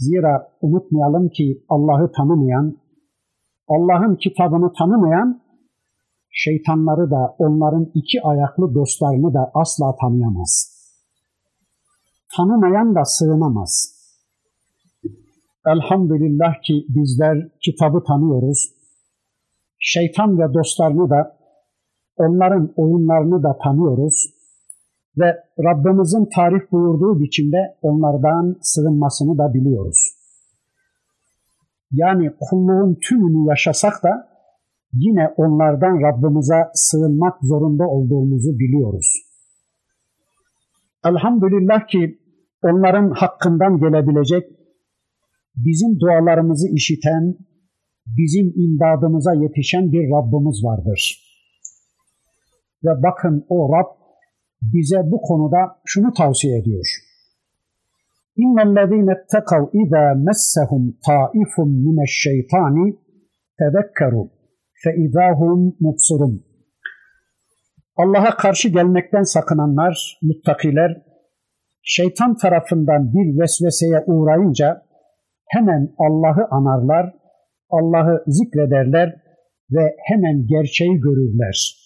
Zira 0.00 0.48
unutmayalım 0.60 1.28
ki 1.28 1.64
Allah'ı 1.68 2.12
tanımayan, 2.12 2.76
Allah'ın 3.68 4.16
kitabını 4.16 4.72
tanımayan 4.78 5.42
şeytanları 6.30 7.10
da 7.10 7.34
onların 7.38 7.90
iki 7.94 8.22
ayaklı 8.22 8.74
dostlarını 8.74 9.34
da 9.34 9.50
asla 9.54 9.96
tanıyamaz. 10.00 10.52
Tanımayan 12.36 12.94
da 12.94 13.04
sığınamaz. 13.04 13.72
Elhamdülillah 15.66 16.62
ki 16.62 16.86
bizler 16.88 17.48
kitabı 17.64 18.04
tanıyoruz. 18.04 18.74
Şeytan 19.78 20.38
ve 20.38 20.54
dostlarını 20.54 21.10
da 21.10 21.38
onların 22.16 22.72
oyunlarını 22.76 23.42
da 23.42 23.58
tanıyoruz 23.64 24.39
ve 25.20 25.36
Rabbimizin 25.64 26.28
tarif 26.34 26.72
buyurduğu 26.72 27.20
biçimde 27.20 27.76
onlardan 27.82 28.56
sığınmasını 28.62 29.38
da 29.38 29.54
biliyoruz. 29.54 30.20
Yani 31.92 32.30
kulluğun 32.40 32.98
tümünü 33.08 33.48
yaşasak 33.48 34.02
da 34.02 34.28
yine 34.92 35.28
onlardan 35.36 36.02
Rabbimize 36.02 36.60
sığınmak 36.74 37.34
zorunda 37.42 37.84
olduğumuzu 37.84 38.58
biliyoruz. 38.58 39.30
Elhamdülillah 41.04 41.86
ki 41.86 42.18
onların 42.62 43.10
hakkından 43.10 43.78
gelebilecek, 43.78 44.44
bizim 45.56 46.00
dualarımızı 46.00 46.68
işiten, 46.68 47.36
bizim 48.06 48.52
imdadımıza 48.56 49.34
yetişen 49.34 49.92
bir 49.92 50.04
Rabbimiz 50.10 50.64
vardır. 50.64 51.30
Ve 52.84 52.90
bakın 53.02 53.46
o 53.48 53.68
Rab 53.68 53.99
bize 54.62 55.00
bu 55.04 55.22
konuda 55.22 55.58
şunu 55.84 56.12
tavsiye 56.12 56.58
ediyor. 56.58 56.86
İnnellezîne 58.36 59.12
ettekav 59.12 59.64
izâ 59.72 60.14
messehum 60.26 60.96
taifun 61.06 61.70
mineşşeytani 61.84 62.96
tezekkeru 63.58 64.30
fe 64.82 64.90
izâhum 64.96 65.76
mubsirun. 65.80 66.44
Allah'a 67.96 68.36
karşı 68.36 68.68
gelmekten 68.68 69.22
sakınanlar, 69.22 70.18
muttakiler, 70.22 71.02
şeytan 71.82 72.36
tarafından 72.36 73.12
bir 73.14 73.40
vesveseye 73.40 74.04
uğrayınca 74.06 74.82
hemen 75.46 75.94
Allah'ı 75.98 76.46
anarlar, 76.50 77.14
Allah'ı 77.70 78.24
zikrederler 78.26 79.14
ve 79.70 79.96
hemen 80.08 80.46
gerçeği 80.46 81.00
görürler. 81.00 81.76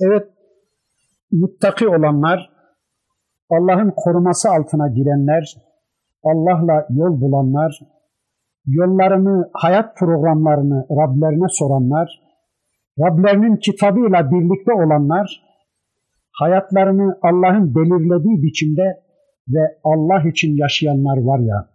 Evet, 0.00 0.35
muttaki 1.32 1.88
olanlar, 1.88 2.50
Allah'ın 3.50 3.92
koruması 3.96 4.48
altına 4.50 4.88
girenler, 4.88 5.54
Allah'la 6.24 6.86
yol 6.90 7.20
bulanlar, 7.20 7.80
yollarını, 8.66 9.50
hayat 9.52 9.96
programlarını 9.96 10.86
Rablerine 10.90 11.46
soranlar, 11.48 12.08
Rablerinin 12.98 13.56
kitabıyla 13.56 14.30
birlikte 14.30 14.72
olanlar, 14.72 15.42
hayatlarını 16.32 17.18
Allah'ın 17.22 17.74
belirlediği 17.74 18.42
biçimde 18.42 18.82
ve 19.48 19.78
Allah 19.84 20.28
için 20.28 20.56
yaşayanlar 20.56 21.16
var 21.16 21.38
ya, 21.38 21.68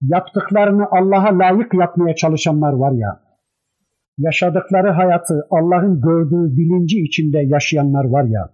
yaptıklarını 0.00 0.86
Allah'a 0.90 1.38
layık 1.38 1.74
yapmaya 1.74 2.14
çalışanlar 2.14 2.72
var 2.72 2.92
ya, 2.92 3.21
yaşadıkları 4.18 4.90
hayatı 4.90 5.46
Allah'ın 5.50 6.00
gördüğü 6.00 6.56
bilinci 6.56 7.00
içinde 7.00 7.38
yaşayanlar 7.38 8.04
var 8.04 8.24
ya, 8.24 8.50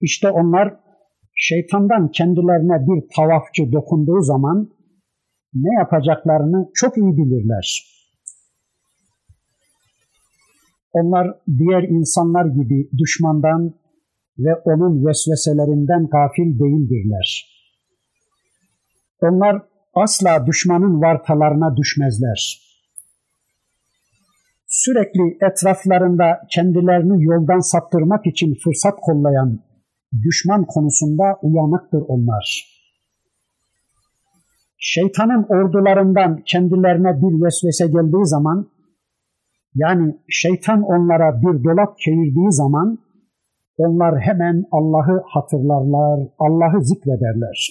işte 0.00 0.30
onlar 0.30 0.74
şeytandan 1.34 2.10
kendilerine 2.10 2.86
bir 2.86 3.08
tavafçı 3.16 3.72
dokunduğu 3.72 4.20
zaman 4.20 4.70
ne 5.54 5.74
yapacaklarını 5.78 6.70
çok 6.74 6.96
iyi 6.96 7.16
bilirler. 7.16 7.92
Onlar 10.92 11.34
diğer 11.58 11.82
insanlar 11.82 12.44
gibi 12.44 12.90
düşmandan 12.98 13.74
ve 14.38 14.54
onun 14.54 15.06
vesveselerinden 15.06 16.06
gafil 16.06 16.58
değildirler. 16.58 17.48
Onlar 19.20 19.62
asla 19.94 20.46
düşmanın 20.46 21.02
vartalarına 21.02 21.76
düşmezler. 21.76 22.61
Sürekli 24.72 25.38
etraflarında 25.50 26.24
kendilerini 26.50 27.24
yoldan 27.24 27.60
saptırmak 27.60 28.26
için 28.26 28.54
fırsat 28.64 28.94
kollayan 29.00 29.58
düşman 30.22 30.64
konusunda 30.64 31.24
uyanıktır 31.42 32.02
onlar. 32.08 32.72
Şeytanın 34.78 35.42
ordularından 35.48 36.42
kendilerine 36.46 37.22
bir 37.22 37.44
vesvese 37.44 37.86
geldiği 37.86 38.26
zaman, 38.26 38.68
yani 39.74 40.16
şeytan 40.28 40.82
onlara 40.82 41.42
bir 41.42 41.64
dolap 41.64 41.98
çevirdiği 41.98 42.52
zaman, 42.52 42.98
onlar 43.76 44.20
hemen 44.20 44.64
Allah'ı 44.70 45.22
hatırlarlar, 45.26 46.28
Allah'ı 46.38 46.84
zikrederler. 46.84 47.70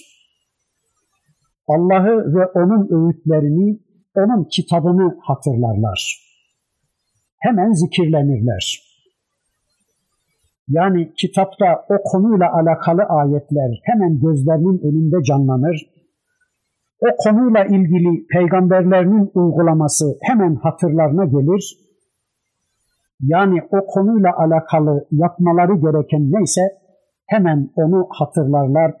Allah'ı 1.68 2.34
ve 2.34 2.46
onun 2.46 2.82
öğütlerini, 2.90 3.78
onun 4.14 4.44
kitabını 4.44 5.16
hatırlarlar. 5.20 6.21
Hemen 7.42 7.72
zikirlenirler. 7.72 8.92
Yani 10.68 11.12
kitapta 11.14 11.84
o 11.88 11.94
konuyla 12.04 12.52
alakalı 12.52 13.02
ayetler 13.02 13.80
hemen 13.82 14.20
gözlerinin 14.20 14.78
önünde 14.88 15.22
canlanır. 15.24 15.76
O 17.00 17.06
konuyla 17.24 17.64
ilgili 17.64 18.26
peygamberlerinin 18.26 19.30
uygulaması 19.34 20.04
hemen 20.22 20.54
hatırlarına 20.54 21.24
gelir. 21.24 21.78
Yani 23.20 23.62
o 23.72 23.86
konuyla 23.86 24.30
alakalı 24.38 25.06
yapmaları 25.10 25.74
gereken 25.74 26.32
neyse 26.32 26.60
hemen 27.26 27.70
onu 27.76 28.06
hatırlarlar 28.10 28.92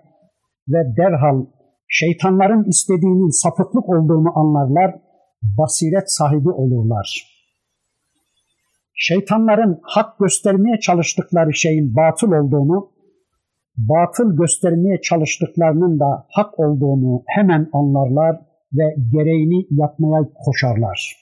ve 0.68 0.96
derhal 0.96 1.46
şeytanların 1.88 2.64
istediğinin 2.64 3.42
sapıklık 3.42 3.88
olduğunu 3.88 4.38
anlarlar, 4.38 4.94
basiret 5.58 6.12
sahibi 6.12 6.50
olurlar 6.50 7.31
şeytanların 8.94 9.80
hak 9.82 10.18
göstermeye 10.18 10.80
çalıştıkları 10.80 11.54
şeyin 11.54 11.96
batıl 11.96 12.32
olduğunu, 12.32 12.90
batıl 13.76 14.36
göstermeye 14.36 15.00
çalıştıklarının 15.00 16.00
da 16.00 16.26
hak 16.30 16.60
olduğunu 16.60 17.22
hemen 17.26 17.68
anlarlar 17.72 18.36
ve 18.72 18.94
gereğini 19.12 19.66
yapmaya 19.70 20.22
koşarlar. 20.44 21.16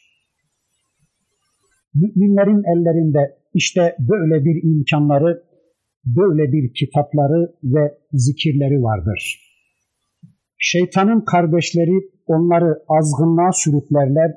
Müminlerin 1.94 2.62
ellerinde 2.72 3.38
işte 3.54 3.96
böyle 3.98 4.44
bir 4.44 4.62
imkanları, 4.62 5.42
böyle 6.04 6.52
bir 6.52 6.74
kitapları 6.74 7.54
ve 7.64 7.98
zikirleri 8.12 8.82
vardır. 8.82 9.40
Şeytanın 10.58 11.20
kardeşleri 11.20 12.10
onları 12.26 12.82
azgınlığa 12.88 13.52
sürüklerler, 13.52 14.30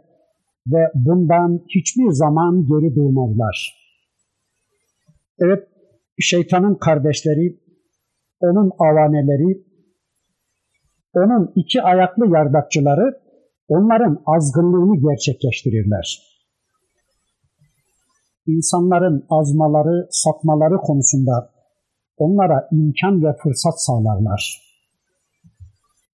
ve 0.67 0.91
bundan 0.95 1.61
hiçbir 1.69 2.11
zaman 2.11 2.65
geri 2.65 2.95
durmazlar. 2.95 3.83
Evet, 5.39 5.67
şeytanın 6.19 6.75
kardeşleri, 6.75 7.59
onun 8.41 8.71
avaneleri, 8.79 9.63
onun 11.13 11.51
iki 11.55 11.81
ayaklı 11.81 12.27
yardakçıları 12.27 13.19
onların 13.67 14.23
azgınlığını 14.25 15.09
gerçekleştirirler. 15.09 16.33
İnsanların 18.47 19.25
azmaları, 19.29 20.07
sapmaları 20.11 20.77
konusunda 20.77 21.49
onlara 22.17 22.67
imkan 22.71 23.23
ve 23.23 23.33
fırsat 23.43 23.81
sağlarlar. 23.81 24.63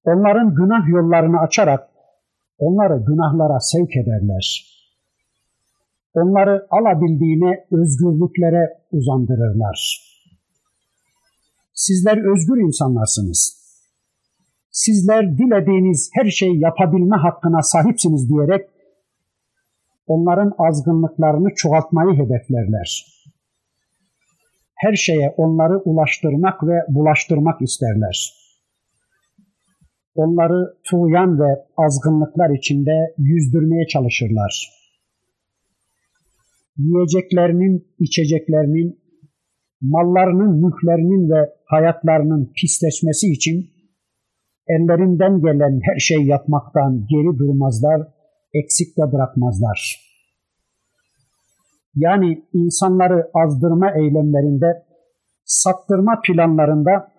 Onların 0.05 0.55
günah 0.55 0.87
yollarını 0.87 1.39
açarak 1.39 1.88
onları 2.59 3.03
günahlara 3.07 3.59
sevk 3.59 3.95
ederler. 3.95 4.65
Onları 6.13 6.67
alabildiğine 6.69 7.65
özgürlüklere 7.71 8.63
uzandırırlar. 8.91 10.09
Sizler 11.73 12.17
özgür 12.17 12.57
insanlarsınız. 12.67 13.59
Sizler 14.71 15.37
dilediğiniz 15.37 16.09
her 16.13 16.29
şeyi 16.29 16.59
yapabilme 16.59 17.15
hakkına 17.15 17.61
sahipsiniz 17.61 18.29
diyerek 18.29 18.69
onların 20.07 20.53
azgınlıklarını 20.57 21.49
çoğaltmayı 21.55 22.13
hedeflerler. 22.13 23.05
Her 24.75 24.93
şeye 24.93 25.33
onları 25.37 25.77
ulaştırmak 25.77 26.63
ve 26.63 26.81
bulaştırmak 26.89 27.61
isterler 27.61 28.38
onları 30.15 30.73
tuğyan 30.83 31.39
ve 31.39 31.49
azgınlıklar 31.77 32.57
içinde 32.57 33.13
yüzdürmeye 33.17 33.87
çalışırlar. 33.87 34.79
Yiyeceklerinin, 36.77 37.87
içeceklerinin, 37.99 38.99
mallarının, 39.81 40.51
mülklerinin 40.65 41.29
ve 41.29 41.49
hayatlarının 41.65 42.51
pisleşmesi 42.55 43.27
için 43.27 43.69
ellerinden 44.67 45.41
gelen 45.41 45.79
her 45.83 45.99
şey 45.99 46.25
yapmaktan 46.25 47.07
geri 47.09 47.39
durmazlar, 47.39 48.07
eksik 48.53 48.97
de 48.97 49.11
bırakmazlar. 49.13 50.09
Yani 51.95 52.43
insanları 52.53 53.29
azdırma 53.33 53.91
eylemlerinde, 53.91 54.83
sattırma 55.45 56.21
planlarında 56.25 57.11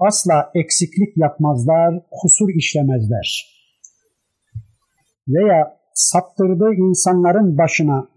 asla 0.00 0.50
eksiklik 0.54 1.16
yapmazlar, 1.16 2.02
kusur 2.10 2.48
işlemezler. 2.54 3.56
Veya 5.28 5.76
saptırdığı 5.94 6.74
insanların 6.74 7.58
başına 7.58 8.08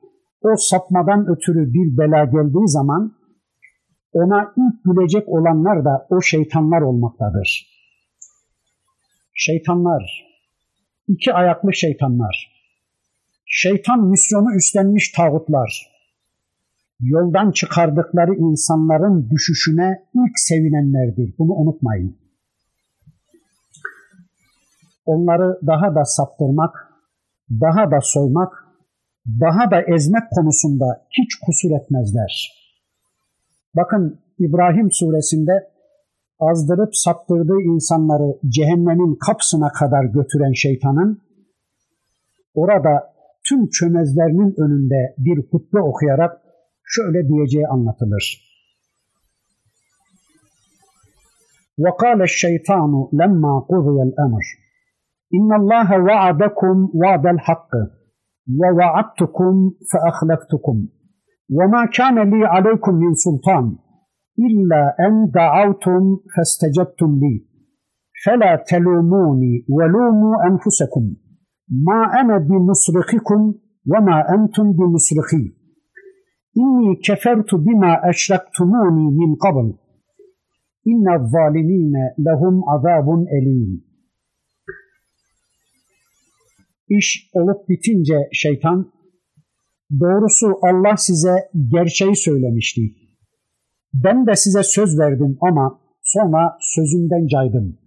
o 0.42 0.56
sapmadan 0.58 1.28
ötürü 1.28 1.74
bir 1.74 1.98
bela 1.98 2.26
geldiği 2.26 2.68
zaman 2.68 3.14
ona 4.14 4.54
ilk 4.58 4.84
gülecek 4.86 5.30
olanlar 5.30 5.86
da 5.86 6.08
o 6.10 6.22
şeytanlar 6.22 6.82
olmaktadır. 6.82 7.68
Şeytanlar, 9.34 10.04
iki 11.08 11.34
ayaklı 11.34 11.74
şeytanlar, 11.74 12.52
şeytan 13.46 14.00
misyonu 14.00 14.56
üstlenmiş 14.56 15.12
tağutlar, 15.12 15.93
yoldan 17.04 17.52
çıkardıkları 17.52 18.36
insanların 18.36 19.30
düşüşüne 19.30 20.04
ilk 20.14 20.40
sevinenlerdir. 20.40 21.34
Bunu 21.40 21.54
unutmayın. 21.54 22.18
Onları 25.06 25.60
daha 25.68 25.96
da 25.96 26.06
saptırmak, 26.06 26.94
daha 27.62 27.92
da 27.92 28.00
soymak, 28.02 28.54
daha 29.42 29.72
da 29.72 29.82
ezmek 29.96 30.24
konusunda 30.36 30.86
hiç 31.10 31.36
kusur 31.46 31.72
etmezler. 31.82 32.64
Bakın 33.76 34.20
İbrahim 34.40 34.92
suresinde 34.92 35.52
azdırıp 36.40 36.96
saptırdığı 36.96 37.62
insanları 37.62 38.40
cehennemin 38.48 39.16
kapısına 39.16 39.72
kadar 39.72 40.04
götüren 40.04 40.54
şeytanın 40.54 41.22
orada 42.54 43.14
tüm 43.48 43.70
çömezlerinin 43.70 44.54
önünde 44.58 45.16
bir 45.18 45.38
hutbe 45.52 45.82
okuyarak 45.82 46.43
şöyle 46.93 47.29
diyeceği 47.29 47.67
anlatılır. 47.67 48.49
وقال 51.85 52.23
الشيطان 52.23 52.93
لما 53.13 53.59
قضي 53.71 54.03
الأمر 54.09 54.45
إن 55.35 55.51
الله 55.61 55.89
وعدكم 56.07 56.77
وعد 56.95 57.27
الحق 57.27 57.71
ووعدتكم 58.61 59.55
فأخلفتكم 59.91 60.87
وما 61.51 61.87
كان 61.87 62.31
لي 62.31 62.47
عليكم 62.47 62.95
من 62.95 63.15
سلطان 63.15 63.77
إلا 64.47 64.97
أن 65.07 65.31
دعوتم 65.35 66.17
فاستجبتم 66.37 67.19
لي 67.23 67.47
فلا 68.25 68.65
تلوموني 68.69 69.67
ولوموا 69.69 70.35
أنفسكم 70.51 71.15
ما 71.87 72.21
أنا 72.21 72.39
بمصرخكم 72.39 73.55
وما 73.87 74.35
أنتم 74.35 74.73
بمصرخي 74.73 75.55
İnni 76.56 77.00
kefertu 77.00 77.66
bima 77.66 78.02
eşraktumuni 78.10 79.18
min 79.18 79.36
kabl. 79.36 79.70
İnne 80.86 81.30
zalimine 81.30 82.16
lehum 82.26 82.70
azabun 82.70 83.26
elim. 83.26 83.84
İş 86.90 87.30
olup 87.34 87.70
bitince 87.70 88.30
şeytan, 88.32 88.92
doğrusu 90.00 90.48
Allah 90.62 90.98
size 90.98 91.36
gerçeği 91.72 92.16
söylemişti. 92.16 92.82
Ben 93.94 94.28
de 94.28 94.36
size 94.36 94.64
söz 94.64 95.00
verdim 95.00 95.38
ama 95.42 95.80
sonra 96.04 96.58
sözümden 96.62 97.28
caydım. 97.28 97.78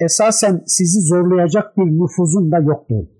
Esasen 0.00 0.62
sizi 0.66 1.00
zorlayacak 1.00 1.76
bir 1.76 1.82
nüfuzum 1.82 2.52
da 2.52 2.58
yoktu. 2.58 3.10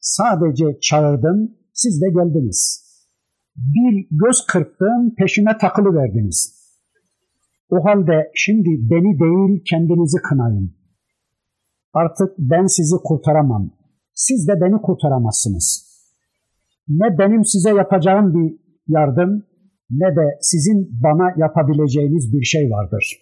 Sadece 0.00 0.80
çağırdım, 0.80 1.54
siz 1.72 2.02
de 2.02 2.06
geldiniz.'' 2.08 2.89
Bir 3.56 4.06
göz 4.10 4.46
kırptım, 4.46 5.14
peşime 5.18 5.58
takılı 5.58 5.94
verdiniz. 5.94 6.60
O 7.70 7.84
halde 7.84 8.30
şimdi 8.34 8.68
beni 8.68 9.20
değil 9.20 9.62
kendinizi 9.70 10.22
kınayın. 10.22 10.76
Artık 11.92 12.38
ben 12.38 12.66
sizi 12.66 12.96
kurtaramam. 13.04 13.70
Siz 14.14 14.48
de 14.48 14.60
beni 14.60 14.82
kurtaramazsınız. 14.82 15.90
Ne 16.88 17.18
benim 17.18 17.44
size 17.44 17.70
yapacağım 17.70 18.34
bir 18.34 18.56
yardım 18.88 19.44
ne 19.90 20.16
de 20.16 20.38
sizin 20.40 21.02
bana 21.02 21.34
yapabileceğiniz 21.36 22.32
bir 22.32 22.42
şey 22.42 22.70
vardır. 22.70 23.16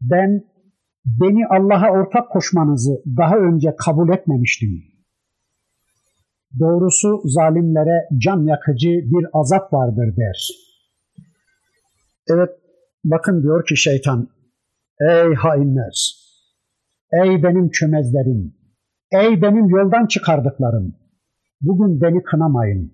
Ben 0.00 0.44
beni 1.04 1.46
Allah'a 1.46 1.90
ortak 1.90 2.30
koşmanızı 2.30 3.02
daha 3.16 3.36
önce 3.36 3.74
kabul 3.78 4.08
etmemiştim. 4.08 4.82
Doğrusu 6.60 7.20
zalimlere 7.24 8.08
can 8.18 8.46
yakıcı 8.46 8.88
bir 8.88 9.26
azap 9.32 9.72
vardır 9.72 10.16
der. 10.16 10.48
Evet 12.30 12.50
bakın 13.04 13.42
diyor 13.42 13.66
ki 13.66 13.76
şeytan, 13.76 14.28
ey 15.00 15.34
hainler, 15.34 15.96
ey 17.12 17.42
benim 17.42 17.70
çömezlerim, 17.70 18.54
ey 19.12 19.42
benim 19.42 19.68
yoldan 19.68 20.06
çıkardıklarım, 20.06 20.94
bugün 21.60 22.00
beni 22.00 22.22
kınamayın, 22.22 22.92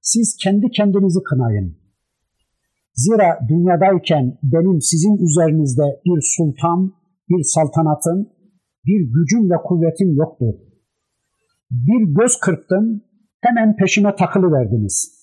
siz 0.00 0.36
kendi 0.42 0.70
kendinizi 0.70 1.22
kınayın. 1.22 1.82
Zira 2.94 3.38
dünyadayken 3.48 4.38
benim 4.42 4.80
sizin 4.80 5.16
üzerinizde 5.26 6.00
bir 6.06 6.20
sultan, 6.36 6.92
bir 7.28 7.42
saltanatım, 7.42 8.28
bir 8.86 9.00
gücüm 9.14 9.50
ve 9.50 9.56
kuvvetim 9.64 10.16
yoktu. 10.16 10.46
Bir 11.72 12.14
göz 12.14 12.40
kırptım, 12.40 13.02
hemen 13.40 13.76
peşime 13.76 14.16
takılı 14.16 14.52
verdiniz. 14.52 15.22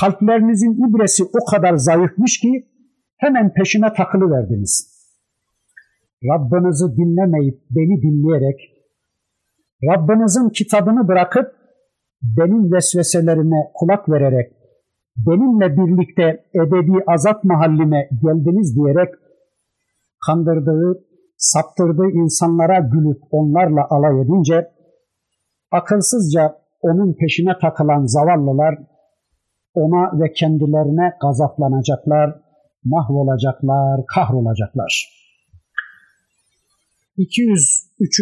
Kalplerinizin 0.00 0.88
ibresi 0.88 1.24
o 1.24 1.50
kadar 1.50 1.76
zayıfmış 1.76 2.40
ki 2.40 2.68
hemen 3.16 3.52
peşime 3.52 3.92
takılı 3.96 4.30
verdiniz. 4.30 4.96
Rabbinizi 6.24 6.96
dinlemeyip 6.96 7.60
beni 7.70 8.02
dinleyerek, 8.02 8.60
Rabbinizin 9.84 10.48
kitabını 10.48 11.08
bırakıp 11.08 11.46
benim 12.22 12.72
vesveselerime 12.72 13.70
kulak 13.74 14.08
vererek, 14.08 14.52
benimle 15.16 15.76
birlikte 15.76 16.44
ebedi 16.54 17.04
azap 17.06 17.44
mahallime 17.44 18.08
geldiniz 18.22 18.76
diyerek 18.76 19.14
kandırdığı, 20.26 21.04
saptırdığı 21.36 22.10
insanlara 22.10 22.78
gülüp 22.78 23.18
onlarla 23.30 23.86
alay 23.90 24.20
edince, 24.20 24.75
Akılsızca 25.78 26.42
onun 26.80 27.16
peşine 27.20 27.58
takılan 27.60 28.06
zavallılar 28.06 28.74
ona 29.74 30.20
ve 30.20 30.32
kendilerine 30.32 31.12
gazaplanacaklar, 31.22 32.40
mahvolacaklar, 32.84 34.06
kahrolacaklar. 34.14 34.92
203. 37.16 38.20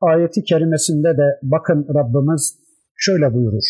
ayeti 0.00 0.44
kerimesinde 0.44 1.08
de 1.08 1.38
bakın 1.42 1.86
Rabbimiz 1.94 2.58
şöyle 2.96 3.34
buyurur. 3.34 3.64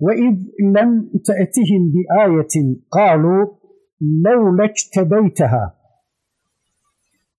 Ve 0.00 0.14
iz 0.16 0.36
lem 0.74 1.10
te'tihim 1.26 1.94
bi 1.94 2.04
ayetin 2.20 2.86
kalu 2.90 3.58
lev 4.02 4.58
leçtebeyteha. 4.58 5.74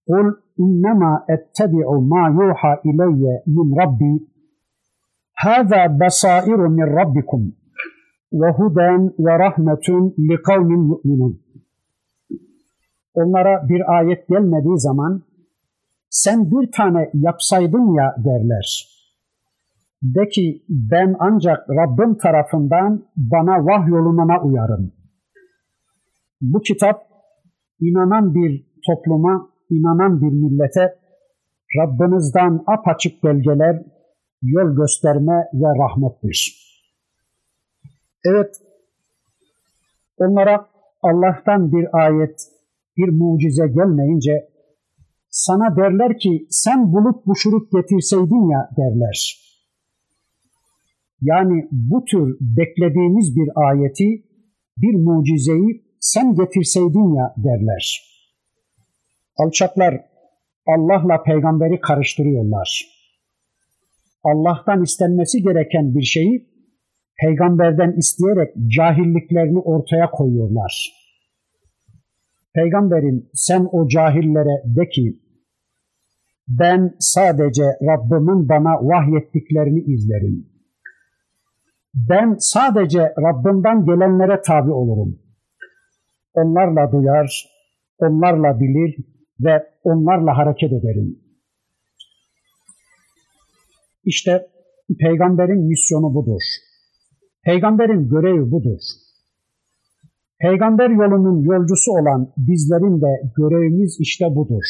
Kul 0.08 0.45
innema 0.58 1.26
ettebi'u 1.28 2.02
ma 2.02 2.30
yuha 2.30 2.82
ileyye 2.84 3.44
min 3.46 3.68
rabbi 3.82 4.12
hâzâ 5.44 6.00
besâiru 6.00 6.70
min 6.70 6.88
rabbikum 6.98 7.56
ve 8.34 8.50
huden 8.58 9.14
ve 9.20 9.40
rahmetun 9.40 10.14
li 10.30 10.42
kavmin 10.42 10.84
yu'minun. 10.90 11.42
Onlara 13.14 13.70
bir 13.70 13.98
ayet 13.98 14.28
gelmediği 14.28 14.80
zaman 14.80 15.24
sen 16.10 16.52
bir 16.52 16.72
tane 16.72 17.10
yapsaydın 17.14 17.94
ya 17.94 18.16
derler. 18.26 18.96
De 20.04 20.28
ki 20.30 20.66
ben 20.70 21.16
ancak 21.20 21.70
Rabbim 21.70 22.18
tarafından 22.18 23.06
bana 23.18 23.66
vahyolunana 23.66 24.42
uyarım. 24.44 24.92
Bu 26.42 26.62
kitap 26.62 27.02
inanan 27.80 28.36
bir 28.36 28.66
topluma 28.88 29.50
inanan 29.70 30.22
bir 30.22 30.32
millete 30.32 30.96
Rabbinizden 31.78 32.64
apaçık 32.68 33.24
belgeler, 33.24 33.84
yol 34.42 34.76
gösterme 34.76 35.50
ve 35.54 35.68
rahmettir. 35.84 36.66
Evet, 38.26 38.56
onlara 40.18 40.68
Allah'tan 41.02 41.72
bir 41.72 41.88
ayet, 42.06 42.42
bir 42.98 43.10
mucize 43.10 43.68
gelmeyince 43.68 44.50
sana 45.30 45.78
derler 45.78 46.18
ki 46.20 46.48
sen 46.50 46.94
bulup 46.94 47.26
buşurup 47.26 47.72
getirseydin 47.72 48.50
ya 48.50 48.70
derler. 48.78 49.42
Yani 51.22 51.68
bu 51.72 52.06
tür 52.06 52.38
beklediğimiz 52.42 53.36
bir 53.36 53.50
ayeti, 53.56 54.24
bir 54.78 54.96
mucizeyi 54.96 55.86
sen 56.00 56.36
getirseydin 56.36 57.16
ya 57.16 57.34
derler. 57.38 58.15
Alçaklar 59.38 60.06
Allah'la 60.68 61.24
peygamberi 61.24 61.80
karıştırıyorlar. 61.80 62.86
Allah'tan 64.24 64.84
istenmesi 64.84 65.42
gereken 65.44 65.96
bir 65.96 66.04
şeyi 66.04 66.50
peygamberden 67.22 67.92
isteyerek 67.98 68.54
cahilliklerini 68.68 69.60
ortaya 69.60 70.12
koyuyorlar. 70.12 70.92
Peygamberin 72.54 73.30
sen 73.34 73.68
o 73.72 73.88
cahillere 73.88 74.64
de 74.66 74.90
ki 74.90 75.20
ben 76.48 76.96
sadece 77.00 77.64
Rabbimin 77.64 78.50
bana 78.50 78.88
vahyettiklerini 78.88 79.80
izlerim. 79.80 80.50
Ben 81.94 82.36
sadece 82.40 83.02
Rabbimden 83.02 83.86
gelenlere 83.86 84.42
tabi 84.42 84.72
olurum. 84.72 85.20
Onlarla 86.34 86.92
duyar, 86.92 87.46
onlarla 88.00 88.60
bilir 88.60 88.96
ve 89.40 89.64
onlarla 89.84 90.38
hareket 90.38 90.72
ederim. 90.72 91.20
İşte 94.06 94.48
peygamberin 95.00 95.68
misyonu 95.68 96.14
budur. 96.16 96.42
Peygamberin 97.46 98.10
görevi 98.10 98.52
budur. 98.52 98.80
Peygamber 100.40 100.90
yolunun 100.90 101.44
yolcusu 101.44 101.92
olan 101.92 102.34
bizlerin 102.38 103.02
de 103.02 103.32
görevimiz 103.38 103.98
işte 104.00 104.26
budur. 104.36 104.66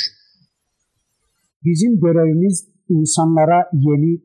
Bizim 1.63 1.99
görevimiz 1.99 2.69
insanlara 2.89 3.69
yeni, 3.73 4.21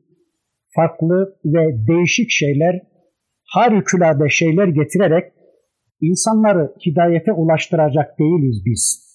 farklı 0.75 1.35
ve 1.45 1.87
değişik 1.87 2.29
şeyler, 2.29 2.81
harikulade 3.45 4.29
şeyler 4.29 4.67
getirerek 4.67 5.33
insanları 6.01 6.75
hidayete 6.85 7.31
ulaştıracak 7.31 8.19
değiliz 8.19 8.61
biz. 8.65 9.10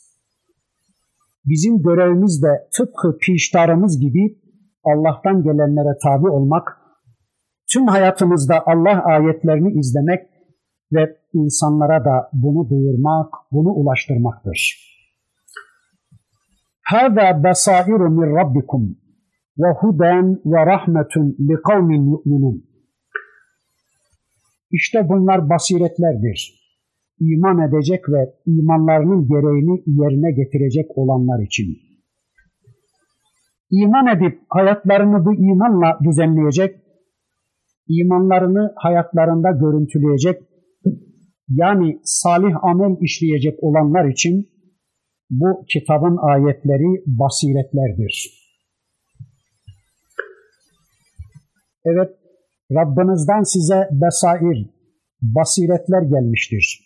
Bizim 1.47 1.83
görevimiz 1.83 2.43
de 2.43 2.69
tıpkı 2.77 3.19
piştarımız 3.19 4.01
gibi 4.01 4.39
Allah'tan 4.85 5.43
gelenlere 5.43 5.99
tabi 6.03 6.29
olmak, 6.29 6.79
tüm 7.73 7.87
hayatımızda 7.87 8.67
Allah 8.67 9.03
ayetlerini 9.05 9.79
izlemek 9.79 10.21
ve 10.93 11.17
insanlara 11.33 12.05
da 12.05 12.31
bunu 12.33 12.71
duyurmak, 12.71 13.35
bunu 13.53 13.69
ulaştırmaktır. 13.69 14.87
Rabbikum 18.37 18.99
ve 19.59 19.73
huden 19.81 20.41
ve 20.45 20.67
rahmetun 20.67 21.37
li 21.41 21.63
kavmin 21.69 22.11
yu'minun. 22.11 22.65
İşte 24.71 25.09
bunlar 25.09 25.51
basiretlerdir. 25.51 26.66
İman 27.21 27.69
edecek 27.69 28.09
ve 28.09 28.35
imanlarının 28.47 29.29
gereğini 29.29 29.83
yerine 29.87 30.33
getirecek 30.33 30.99
olanlar 30.99 31.43
için. 31.47 31.79
İman 33.71 34.07
edip 34.17 34.41
hayatlarını 34.49 35.25
bu 35.25 35.35
imanla 35.35 35.99
düzenleyecek, 36.05 36.77
imanlarını 37.89 38.73
hayatlarında 38.77 39.51
görüntüleyecek, 39.51 40.43
yani 41.49 42.01
salih 42.05 42.65
amel 42.65 42.97
işleyecek 43.01 43.59
olanlar 43.63 44.09
için 44.09 44.49
bu 45.31 45.65
kitabın 45.73 46.17
ayetleri 46.21 47.03
basiretlerdir. 47.07 48.47
Evet, 51.85 52.11
Rabbinizden 52.73 53.43
size 53.43 53.89
besair, 53.93 54.71
basiretler 55.23 56.03
gelmiştir. 56.03 56.86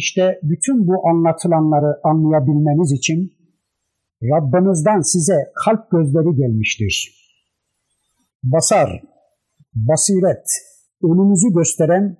İşte 0.00 0.40
bütün 0.42 0.86
bu 0.88 1.08
anlatılanları 1.08 2.00
anlayabilmeniz 2.04 2.92
için 2.92 3.18
Rabbinizden 4.22 5.00
size 5.00 5.38
kalp 5.64 5.90
gözleri 5.90 6.36
gelmiştir. 6.36 6.94
Basar, 8.42 8.88
basiret, 9.74 10.46
önümüzü 11.02 11.48
gösteren, 11.58 12.16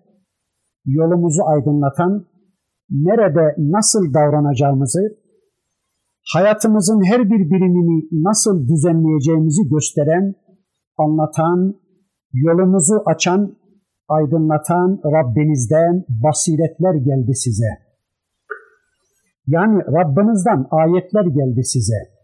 yolumuzu 0.84 1.42
aydınlatan, 1.52 2.26
nerede 2.90 3.54
nasıl 3.58 4.14
davranacağımızı, 4.14 5.02
hayatımızın 6.34 7.00
her 7.10 7.30
bir 7.30 7.50
birimini 7.50 8.08
nasıl 8.12 8.68
düzenleyeceğimizi 8.68 9.62
gösteren, 9.68 10.34
anlatan, 10.98 11.80
yolumuzu 12.32 13.02
açan, 13.06 13.56
aydınlatan 14.08 15.00
Rabbinizden 15.04 16.04
basiretler 16.08 16.94
geldi 16.94 17.34
size. 17.34 17.86
Yani 19.46 19.82
Rabbinizden 19.82 20.66
ayetler 20.70 21.24
geldi 21.24 21.64
size. 21.64 22.16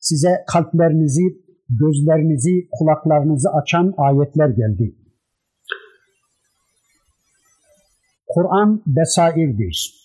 Size 0.00 0.44
kalplerinizi, 0.52 1.22
gözlerinizi, 1.68 2.68
kulaklarınızı 2.72 3.48
açan 3.50 3.94
ayetler 3.96 4.48
geldi. 4.48 4.94
Kur'an 8.28 8.82
besairdir. 8.86 10.00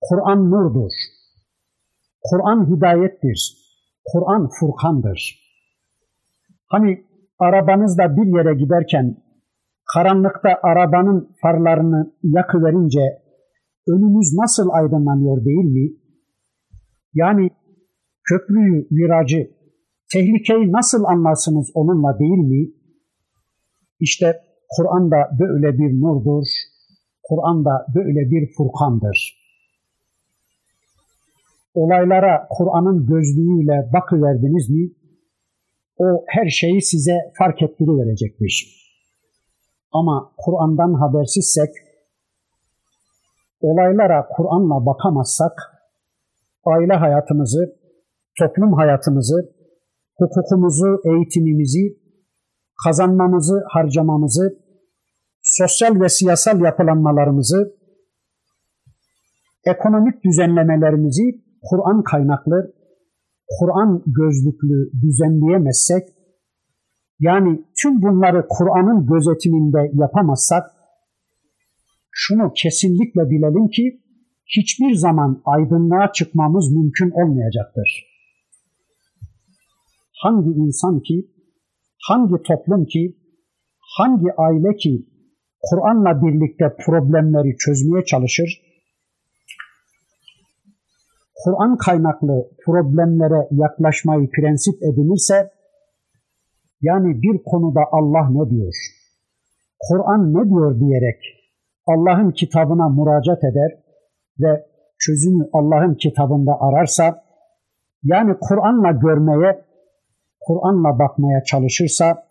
Kur'an 0.00 0.50
nurdur. 0.50 0.92
Kur'an 2.22 2.76
hidayettir. 2.76 3.56
Kur'an 4.04 4.48
furkandır. 4.48 5.42
Hani 6.66 7.04
arabanızda 7.46 8.16
bir 8.16 8.26
yere 8.36 8.54
giderken 8.54 9.16
karanlıkta 9.94 10.50
arabanın 10.62 11.18
farlarını 11.42 12.12
yakıverince 12.22 13.00
önünüz 13.88 14.28
nasıl 14.42 14.68
aydınlanıyor 14.70 15.44
değil 15.44 15.64
mi? 15.76 15.86
Yani 17.14 17.50
köprüyü, 18.28 18.86
viracı, 18.90 19.50
tehlikeyi 20.12 20.72
nasıl 20.72 21.04
anlarsınız 21.04 21.70
onunla 21.74 22.18
değil 22.18 22.42
mi? 22.52 22.72
İşte 24.00 24.26
Kur'an 24.76 25.10
da 25.10 25.20
böyle 25.40 25.78
bir 25.78 26.00
nurdur, 26.00 26.46
Kur'an 27.22 27.64
da 27.64 27.86
böyle 27.94 28.30
bir 28.30 28.52
furkandır. 28.56 29.42
Olaylara 31.74 32.46
Kur'an'ın 32.50 33.06
gözlüğüyle 33.06 33.90
bakıverdiniz 33.92 34.70
mi, 34.70 35.01
o 36.02 36.24
her 36.26 36.48
şeyi 36.48 36.82
size 36.82 37.16
fark 37.38 37.62
ettiriverecektir. 37.62 38.54
Ama 39.92 40.32
Kur'an'dan 40.38 40.94
habersizsek, 40.94 41.70
olaylara 43.60 44.28
Kur'an'la 44.36 44.86
bakamazsak, 44.86 45.52
aile 46.64 46.92
hayatımızı, 46.92 47.76
toplum 48.38 48.72
hayatımızı, 48.72 49.54
hukukumuzu, 50.18 51.00
eğitimimizi, 51.04 51.84
kazanmamızı, 52.84 53.64
harcamamızı, 53.68 54.58
sosyal 55.42 56.00
ve 56.00 56.08
siyasal 56.08 56.60
yapılanmalarımızı, 56.60 57.76
ekonomik 59.64 60.24
düzenlemelerimizi 60.24 61.22
Kur'an 61.62 62.02
kaynaklı, 62.02 62.74
Kur'an 63.58 64.02
gözlüklü 64.06 64.90
düzenleyemezsek, 65.02 66.08
yani 67.20 67.64
tüm 67.82 68.02
bunları 68.02 68.46
Kur'an'ın 68.48 69.06
gözetiminde 69.06 69.90
yapamazsak, 69.92 70.62
şunu 72.10 72.52
kesinlikle 72.56 73.30
bilelim 73.30 73.68
ki, 73.68 74.00
hiçbir 74.56 74.94
zaman 74.94 75.42
aydınlığa 75.44 76.12
çıkmamız 76.12 76.72
mümkün 76.72 77.10
olmayacaktır. 77.10 78.06
Hangi 80.22 80.50
insan 80.50 81.00
ki, 81.00 81.30
hangi 82.08 82.42
toplum 82.42 82.84
ki, 82.86 83.16
hangi 83.98 84.32
aile 84.36 84.76
ki 84.76 85.06
Kur'an'la 85.62 86.22
birlikte 86.22 86.76
problemleri 86.86 87.56
çözmeye 87.56 88.04
çalışır, 88.04 88.60
Kur'an 91.44 91.76
kaynaklı 91.76 92.50
problemlere 92.64 93.48
yaklaşmayı 93.50 94.30
prensip 94.30 94.82
edinirse, 94.82 95.50
yani 96.80 97.22
bir 97.22 97.42
konuda 97.44 97.80
Allah 97.92 98.28
ne 98.30 98.50
diyor, 98.50 98.74
Kur'an 99.88 100.34
ne 100.34 100.50
diyor 100.50 100.80
diyerek 100.80 101.20
Allah'ın 101.86 102.30
kitabına 102.30 102.88
müracaat 102.88 103.44
eder 103.44 103.70
ve 104.40 104.66
çözümü 104.98 105.44
Allah'ın 105.52 105.94
kitabında 105.94 106.52
ararsa, 106.60 107.24
yani 108.02 108.36
Kur'an'la 108.40 108.90
görmeye, 108.90 109.64
Kur'an'la 110.40 110.98
bakmaya 110.98 111.44
çalışırsa, 111.44 112.24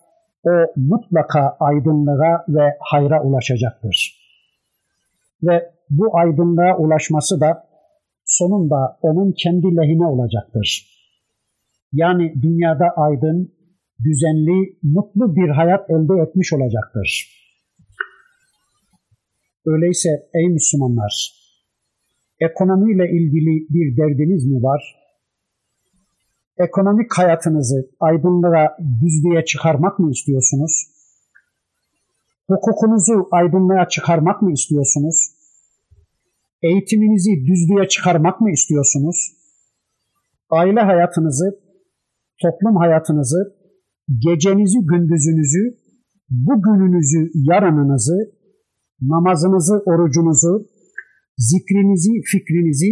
o 0.44 0.50
mutlaka 0.76 1.58
aydınlığa 1.60 2.46
ve 2.50 2.78
hayra 2.80 3.24
ulaşacaktır. 3.24 4.22
Ve 5.44 5.72
bu 5.90 6.18
aydınlığa 6.18 6.78
ulaşması 6.78 7.42
da 7.42 7.71
sonunda 8.32 8.98
onun 9.02 9.34
kendi 9.44 9.68
lehine 9.78 10.06
olacaktır. 10.06 10.68
Yani 11.94 12.34
dünyada 12.42 12.86
aydın, 12.96 13.54
düzenli, 14.04 14.78
mutlu 14.84 15.36
bir 15.36 15.50
hayat 15.50 15.90
elde 15.90 16.14
etmiş 16.24 16.54
olacaktır. 16.54 17.38
Öyleyse 19.66 20.10
ey 20.34 20.48
Müslümanlar, 20.48 21.14
ekonomiyle 22.40 23.06
ilgili 23.18 23.68
bir 23.70 23.98
derdiniz 23.98 24.46
mi 24.46 24.64
var? 24.64 25.02
ekonomik 26.58 27.14
hayatınızı 27.18 27.90
aydınlığa, 28.00 28.78
düzlüğe 29.02 29.46
çıkarmak 29.46 30.00
mı 30.00 30.12
istiyorsunuz? 30.12 30.88
Hukukunuzu 32.48 33.28
aydınlığa 33.32 33.88
çıkarmak 33.90 34.42
mı 34.42 34.52
istiyorsunuz? 34.52 35.31
Eğitiminizi 36.64 37.32
düzlüğe 37.48 37.88
çıkarmak 37.88 38.42
mı 38.42 38.52
istiyorsunuz? 38.52 39.18
Aile 40.50 40.80
hayatınızı, 40.80 41.60
toplum 42.42 42.76
hayatınızı, 42.76 43.56
gecenizi, 44.28 44.80
gündüzünüzü, 44.80 45.64
bugününüzü, 46.30 47.32
yarınınızı, 47.34 48.18
namazınızı, 49.02 49.84
orucunuzu, 49.86 50.68
zikrinizi, 51.38 52.12
fikrinizi 52.32 52.92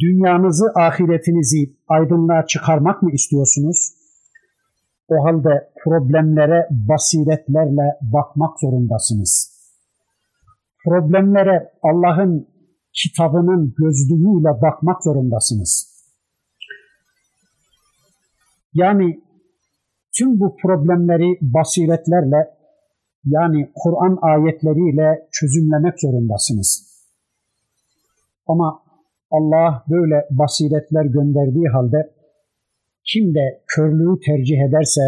dünyanızı, 0.00 0.64
ahiretinizi 0.76 1.76
aydınlığa 1.88 2.46
çıkarmak 2.46 3.02
mı 3.02 3.10
istiyorsunuz? 3.12 3.78
O 5.08 5.24
halde 5.24 5.72
problemlere 5.84 6.68
basiretlerle 6.70 7.86
bakmak 8.12 8.60
zorundasınız. 8.60 9.54
Problemlere 10.84 11.72
Allah'ın 11.82 12.53
kitabının 12.94 13.74
gözlüğüyle 13.78 14.62
bakmak 14.62 15.04
zorundasınız. 15.04 15.94
Yani 18.74 19.20
tüm 20.18 20.40
bu 20.40 20.56
problemleri 20.56 21.38
basiretlerle 21.42 22.54
yani 23.24 23.72
Kur'an 23.74 24.18
ayetleriyle 24.22 25.28
çözümlemek 25.32 26.00
zorundasınız. 26.00 26.94
Ama 28.46 28.82
Allah 29.30 29.84
böyle 29.90 30.26
basiretler 30.30 31.04
gönderdiği 31.04 31.68
halde 31.68 32.14
kim 33.04 33.34
de 33.34 33.64
körlüğü 33.66 34.20
tercih 34.20 34.58
ederse, 34.68 35.00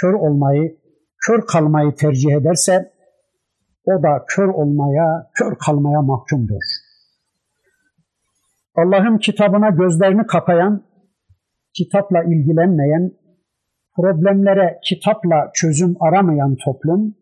kör 0.00 0.12
olmayı, 0.12 0.78
kör 1.26 1.46
kalmayı 1.46 1.94
tercih 1.94 2.32
ederse 2.32 2.92
o 3.90 4.02
da 4.02 4.24
kör 4.28 4.48
olmaya, 4.48 5.30
kör 5.34 5.58
kalmaya 5.66 6.02
mahkumdur. 6.02 6.62
Allah'ın 8.74 9.18
kitabına 9.18 9.70
gözlerini 9.70 10.26
kapayan, 10.26 10.84
kitapla 11.76 12.22
ilgilenmeyen, 12.22 13.12
problemlere 13.96 14.78
kitapla 14.84 15.50
çözüm 15.54 15.96
aramayan 16.00 16.56
toplum 16.64 17.14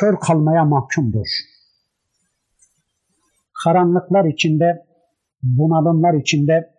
kör 0.00 0.16
kalmaya 0.20 0.64
mahkumdur. 0.64 1.26
Karanlıklar 3.64 4.24
içinde, 4.24 4.86
bunalımlar 5.42 6.14
içinde, 6.20 6.70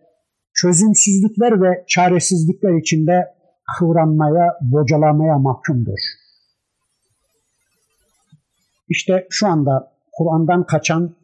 çözümsüzlükler 0.54 1.62
ve 1.62 1.84
çaresizlikler 1.88 2.82
içinde 2.82 3.26
kıvranmaya, 3.78 4.58
bocalamaya 4.62 5.38
mahkumdur. 5.38 6.00
İşte 8.94 9.28
şu 9.30 9.48
anda 9.48 9.92
Kur'an'dan 10.12 10.66
kaçan 10.66 11.16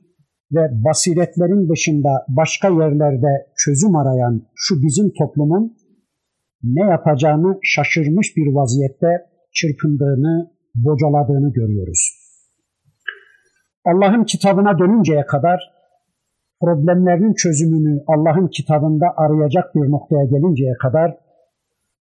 ve 0.55 0.63
basiretlerin 0.86 1.70
dışında 1.70 2.26
başka 2.28 2.68
yerlerde 2.68 3.32
çözüm 3.57 3.95
arayan 3.95 4.47
şu 4.55 4.76
bizim 4.76 5.11
toplumun 5.20 5.78
ne 6.63 6.86
yapacağını 6.91 7.59
şaşırmış 7.63 8.28
bir 8.38 8.47
vaziyette 8.55 9.11
çırpındığını, 9.53 10.51
bocaladığını 10.76 11.53
görüyoruz. 11.53 12.01
Allah'ın 13.86 14.24
kitabına 14.24 14.80
dönünceye 14.80 15.26
kadar 15.26 15.59
problemlerin 16.61 17.34
çözümünü 17.34 18.03
Allah'ın 18.07 18.47
kitabında 18.47 19.05
arayacak 19.18 19.76
bir 19.76 19.91
noktaya 19.91 20.26
gelinceye 20.26 20.74
kadar 20.82 21.18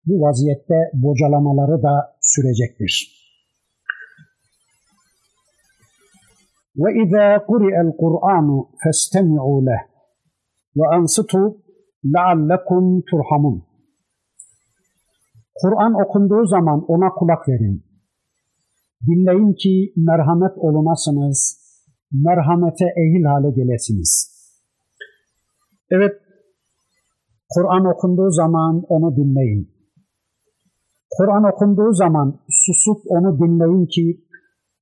bu 0.06 0.14
vaziyette 0.20 0.78
bocalamaları 0.94 1.82
da 1.82 1.94
sürecektir. 2.20 3.25
وإذا 6.81 7.37
قرئ 7.37 7.75
القرآن 7.87 8.47
فاستمعوا 8.81 9.61
له 9.61 9.81
وأنصتوا 10.75 11.47
لعلكم 12.03 13.01
ترحمون 13.11 13.61
Kur'an 15.61 15.93
okunduğu 15.93 16.45
zaman 16.45 16.85
ona 16.87 17.09
kulak 17.09 17.47
verin. 17.49 17.83
Dinleyin 19.07 19.53
ki 19.53 19.93
merhamet 19.95 20.57
olunasınız, 20.57 21.39
merhamete 22.11 22.85
ehil 22.85 23.23
hale 23.23 23.51
gelesiniz. 23.51 24.11
Evet, 25.91 26.15
Kur'an 27.53 27.85
okunduğu 27.85 28.31
zaman 28.31 28.83
onu 28.87 29.15
dinleyin. 29.15 29.71
Kur'an 31.17 31.43
okunduğu 31.53 31.93
zaman 31.93 32.39
susup 32.49 33.01
onu 33.05 33.39
dinleyin 33.39 33.85
ki 33.85 34.24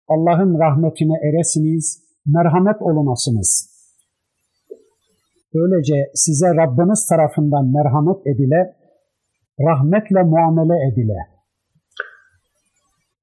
Allah'ın 0.08 0.58
rahmetine 0.58 1.16
eresiniz, 1.28 2.02
merhamet 2.26 2.82
olunasınız. 2.82 3.74
Böylece 5.54 6.10
size 6.14 6.46
Rabbiniz 6.46 7.06
tarafından 7.10 7.64
merhamet 7.76 8.26
edile, 8.26 8.76
rahmetle 9.60 10.22
muamele 10.22 10.88
edile. 10.88 11.18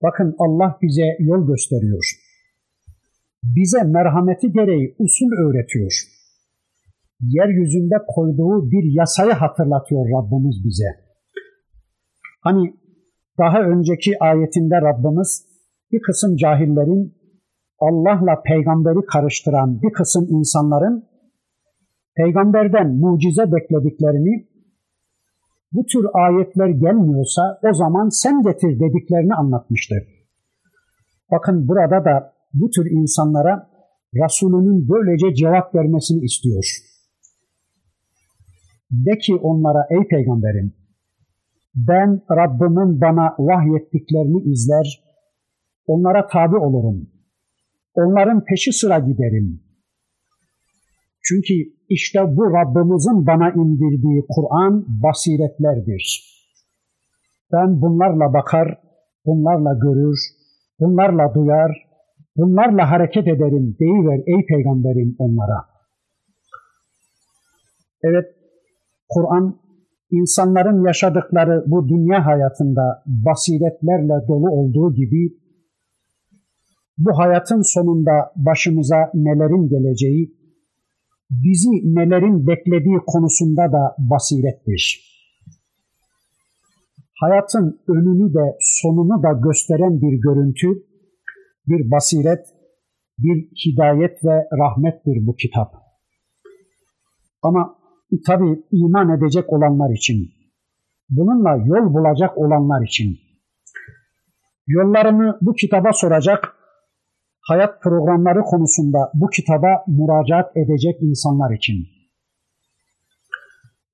Bakın 0.04 0.36
Allah 0.40 0.78
bize 0.82 1.08
yol 1.20 1.48
gösteriyor. 1.48 2.06
Bize 3.44 3.84
merhameti 3.84 4.52
gereği 4.52 4.96
usul 5.00 5.32
öğretiyor. 5.46 5.94
Yeryüzünde 7.22 7.96
koyduğu 8.08 8.72
bir 8.72 8.96
yasayı 9.00 9.32
hatırlatıyor 9.32 10.06
Rabbimiz 10.16 10.56
bize. 10.66 10.90
Hani 12.42 12.74
daha 13.38 13.62
önceki 13.62 14.12
ayetinde 14.20 14.76
Rabbimiz 14.76 15.51
bir 15.92 16.02
kısım 16.02 16.36
cahillerin 16.36 17.14
Allah'la 17.80 18.42
peygamberi 18.42 19.06
karıştıran 19.06 19.82
bir 19.82 19.94
kısım 19.94 20.28
insanların 20.30 21.06
peygamberden 22.16 22.96
mucize 22.96 23.52
beklediklerini 23.52 24.48
bu 25.72 25.86
tür 25.86 26.06
ayetler 26.14 26.70
gelmiyorsa 26.70 27.60
o 27.70 27.74
zaman 27.74 28.10
sen 28.10 28.42
getir 28.44 28.80
dediklerini 28.80 29.34
anlatmıştı. 29.34 29.96
Bakın 31.32 31.68
burada 31.68 32.06
da 32.06 32.34
bu 32.54 32.70
tür 32.70 32.92
insanlara 32.92 33.72
Resulünün 34.16 34.89
böylece 34.89 35.36
cevap 35.36 35.76
vermesini 35.76 36.24
istiyor. 36.24 36.66
De 38.92 39.18
ki 39.18 39.36
onlara 39.36 39.88
ey 39.89 40.08
peygamberim 40.08 40.74
ben 41.76 42.22
Rabbimin 42.32 43.02
bana 43.02 43.36
vahyettiklerini 43.39 44.42
izler, 44.52 45.04
onlara 45.88 46.28
tabi 46.28 46.56
olurum. 46.56 47.10
Onların 47.96 48.44
peşi 48.44 48.74
sıra 48.74 49.00
giderim. 49.00 49.62
Çünkü 51.24 51.54
işte 51.90 52.20
bu 52.38 52.44
Rabbimizin 52.54 53.28
bana 53.28 53.50
indirdiği 53.52 54.26
Kur'an 54.30 54.86
basiretlerdir. 55.04 56.32
Ben 57.54 57.82
bunlarla 57.82 58.34
bakar, 58.34 58.78
bunlarla 59.26 59.74
görür, 59.74 60.20
bunlarla 60.80 61.34
duyar, 61.34 61.72
bunlarla 62.38 62.92
hareket 62.92 63.28
ederim 63.28 63.76
deyiver 63.80 64.20
ey 64.28 64.46
peygamberim 64.46 65.16
onlara. 65.20 65.72
Evet, 68.04 68.26
Kur'an 69.10 69.60
insanların 70.12 70.86
yaşadıkları 70.86 71.64
bu 71.68 71.90
dünya 71.90 72.26
hayatında 72.26 73.04
basiretlerle 73.06 74.28
dolu 74.28 74.50
olduğu 74.50 74.94
gibi 74.94 75.41
bu 76.98 77.18
hayatın 77.18 77.62
sonunda 77.62 78.32
başımıza 78.36 79.12
nelerin 79.14 79.70
geleceği, 79.70 80.36
bizi 81.30 81.70
nelerin 81.70 82.48
beklediği 82.48 82.98
konusunda 83.08 83.72
da 83.72 83.96
basirettir. 84.00 85.12
Hayatın 87.22 87.82
önünü 87.88 88.34
de 88.34 88.58
sonunu 88.60 89.24
da 89.24 89.32
gösteren 89.32 90.02
bir 90.02 90.22
görüntü, 90.22 90.68
bir 91.68 91.92
basiret, 91.92 92.46
bir 93.20 93.50
hidayet 93.66 94.26
ve 94.26 94.48
rahmettir 94.58 95.26
bu 95.28 95.36
kitap. 95.36 95.74
Ama 97.42 97.76
tabi 98.28 98.64
iman 98.72 99.18
edecek 99.18 99.54
olanlar 99.54 99.94
için, 99.94 100.32
bununla 101.10 101.56
yol 101.66 101.94
bulacak 101.94 102.38
olanlar 102.38 102.86
için, 102.86 103.18
yollarını 104.68 105.38
bu 105.42 105.54
kitaba 105.54 105.94
soracak, 105.94 106.56
hayat 107.42 107.82
programları 107.82 108.42
konusunda 108.42 109.12
bu 109.14 109.28
kitaba 109.30 109.84
müracaat 109.88 110.58
edecek 110.58 110.96
insanlar 111.02 111.56
için. 111.56 111.76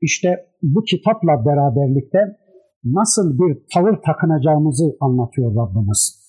İşte 0.01 0.29
bu 0.63 0.83
kitapla 0.83 1.45
beraberlikte 1.45 2.19
nasıl 2.83 3.39
bir 3.39 3.57
tavır 3.73 3.97
takınacağımızı 4.05 4.97
anlatıyor 5.01 5.55
Rabbimiz. 5.55 6.27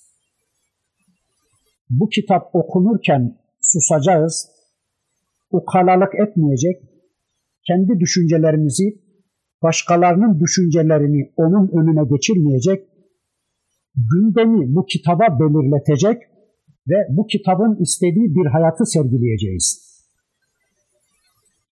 Bu 1.91 2.09
kitap 2.09 2.51
okunurken 2.53 3.39
susacağız, 3.61 4.51
ukalalık 5.51 6.15
etmeyecek, 6.15 6.77
kendi 7.67 8.01
düşüncelerimizi, 8.01 8.85
başkalarının 9.63 10.41
düşüncelerini 10.41 11.33
onun 11.37 11.69
önüne 11.69 12.09
geçirmeyecek, 12.11 12.89
gündemi 13.97 14.75
bu 14.75 14.87
kitaba 14.87 15.41
belirletecek 15.41 16.23
ve 16.89 17.07
bu 17.09 17.27
kitabın 17.27 17.83
istediği 17.83 18.35
bir 18.35 18.47
hayatı 18.47 18.87
sergileyeceğiz. 18.87 19.89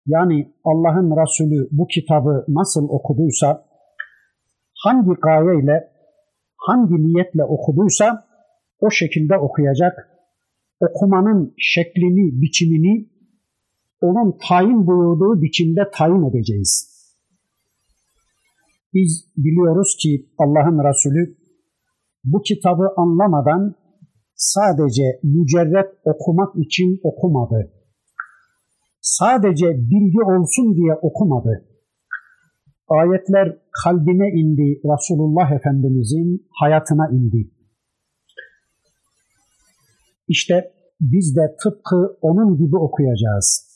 Yani 0.07 0.53
Allah'ın 0.63 1.11
Resulü 1.21 1.67
bu 1.71 1.87
kitabı 1.87 2.45
nasıl 2.47 2.89
okuduysa, 2.89 3.65
hangi 4.83 5.13
gayeyle, 5.21 5.91
hangi 6.57 6.93
niyetle 6.93 7.43
okuduysa 7.43 8.27
o 8.79 8.89
şekilde 8.89 9.37
okuyacak. 9.37 9.93
Okumanın 10.79 11.53
şeklini, 11.57 12.41
biçimini 12.41 13.09
onun 14.01 14.37
tayin 14.47 14.87
buyurduğu 14.87 15.41
biçimde 15.41 15.81
tayin 15.93 16.29
edeceğiz. 16.29 16.97
Biz 18.93 19.31
biliyoruz 19.37 19.97
ki 20.01 20.29
Allah'ın 20.37 20.89
Resulü 20.89 21.37
bu 22.23 22.41
kitabı 22.41 22.87
anlamadan 22.97 23.75
sadece 24.37 25.19
mücerret 25.23 25.89
okumak 26.03 26.55
için 26.55 26.99
okumadı. 27.03 27.71
Sadece 29.01 29.65
bilgi 29.65 30.21
olsun 30.21 30.75
diye 30.75 30.93
okumadı. 31.01 31.65
Ayetler 32.87 33.57
kalbine 33.83 34.29
indi, 34.39 34.81
Resulullah 34.85 35.51
Efendimizin 35.51 36.47
hayatına 36.59 37.09
indi. 37.09 37.51
İşte 40.27 40.71
biz 41.01 41.35
de 41.35 41.55
tıpkı 41.63 42.17
onun 42.21 42.57
gibi 42.57 42.77
okuyacağız. 42.77 43.67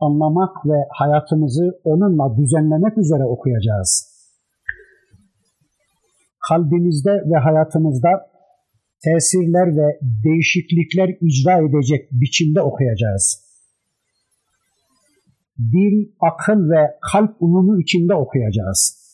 Anlamak 0.00 0.66
ve 0.66 0.78
hayatımızı 0.90 1.80
onunla 1.84 2.36
düzenlemek 2.36 2.98
üzere 2.98 3.24
okuyacağız. 3.24 4.16
Kalbimizde 6.48 7.10
ve 7.10 7.38
hayatımızda 7.38 8.08
tesirler 9.04 9.76
ve 9.76 9.98
değişiklikler 10.24 11.08
icra 11.20 11.58
edecek 11.58 12.08
biçimde 12.10 12.60
okuyacağız. 12.60 13.46
Dil, 15.58 16.12
akıl 16.20 16.70
ve 16.70 16.98
kalp 17.12 17.36
uyumu 17.40 17.80
içinde 17.80 18.14
okuyacağız. 18.14 19.06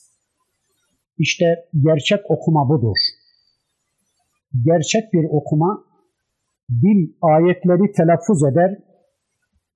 İşte 1.19 1.45
gerçek 1.83 2.31
okuma 2.31 2.69
budur. 2.69 2.97
Gerçek 4.65 5.13
bir 5.13 5.25
okuma, 5.31 5.85
dil 6.71 7.13
ayetleri 7.23 7.93
telaffuz 7.93 8.43
eder, 8.53 8.79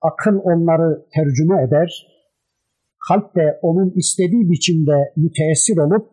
akıl 0.01 0.39
onları 0.43 1.05
tercüme 1.13 1.63
eder, 1.63 2.07
kalp 3.07 3.35
de 3.35 3.59
onun 3.61 3.91
istediği 3.95 4.49
biçimde 4.49 5.13
müteessir 5.15 5.77
olup 5.77 6.11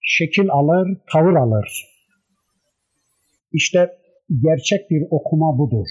şekil 0.00 0.50
alır, 0.50 0.98
tavır 1.12 1.34
alır. 1.34 1.95
İşte 3.52 3.90
gerçek 4.30 4.90
bir 4.90 5.02
okuma 5.10 5.58
budur. 5.58 5.86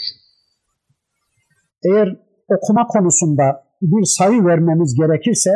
Eğer 1.83 2.17
okuma 2.47 2.87
konusunda 2.87 3.63
bir 3.81 4.05
sayı 4.05 4.45
vermemiz 4.45 4.95
gerekirse 4.95 5.49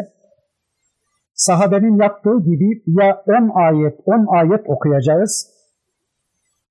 sahabenin 1.34 2.02
yaptığı 2.02 2.43
gibi 2.43 2.84
ya 2.88 3.24
10 3.28 3.52
ayet 3.66 4.00
10 4.06 4.26
ayet 4.38 4.62
okuyacağız. 4.68 5.50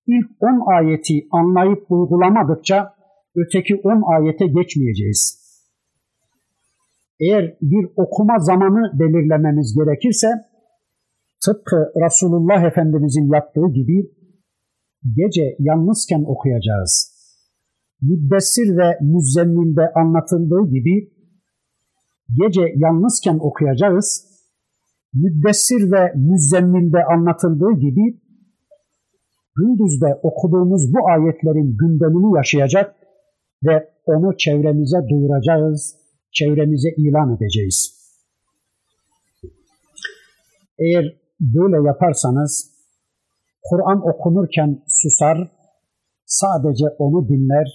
İlk 0.07 0.31
10 0.41 0.76
ayeti 0.76 1.29
anlayıp 1.33 1.91
uygulamadıkça 1.91 2.95
öteki 3.37 3.81
10 3.85 4.03
ayete 4.14 4.47
geçmeyeceğiz. 4.47 5.49
Eğer 7.20 7.57
bir 7.62 7.89
okuma 7.97 8.39
zamanı 8.39 8.99
belirlememiz 8.99 9.74
gerekirse 9.79 10.29
tıpkı 11.45 11.76
Resulullah 11.76 12.64
Efendimizin 12.64 13.33
yaptığı 13.35 13.68
gibi 13.72 14.17
gece 15.05 15.57
yalnızken 15.59 16.24
okuyacağız. 16.26 17.18
Müddessir 18.03 18.76
ve 18.76 18.99
müzzemmilde 19.01 19.92
anlatıldığı 19.94 20.70
gibi 20.70 21.12
gece 22.40 22.72
yalnızken 22.76 23.38
okuyacağız. 23.40 24.28
Müddessir 25.14 25.92
ve 25.92 26.12
müzzemmilde 26.16 27.05
anlatıldığı 27.05 27.72
gibi 27.80 28.20
gündüzde 29.57 30.20
okuduğumuz 30.22 30.92
bu 30.94 30.99
ayetlerin 31.09 31.76
gündemini 31.76 32.36
yaşayacak 32.36 32.94
ve 33.66 33.90
onu 34.07 34.36
çevremize 34.36 34.99
duyuracağız, 35.11 35.96
çevremize 36.32 36.88
ilan 36.96 37.36
edeceğiz. 37.36 37.99
Eğer 40.78 41.16
böyle 41.40 41.86
yaparsanız 41.86 42.78
Kur'an 43.70 44.00
okunurken 44.10 44.82
susar, 44.88 45.38
sadece 46.26 46.86
onu 46.98 47.28
dinler, 47.28 47.66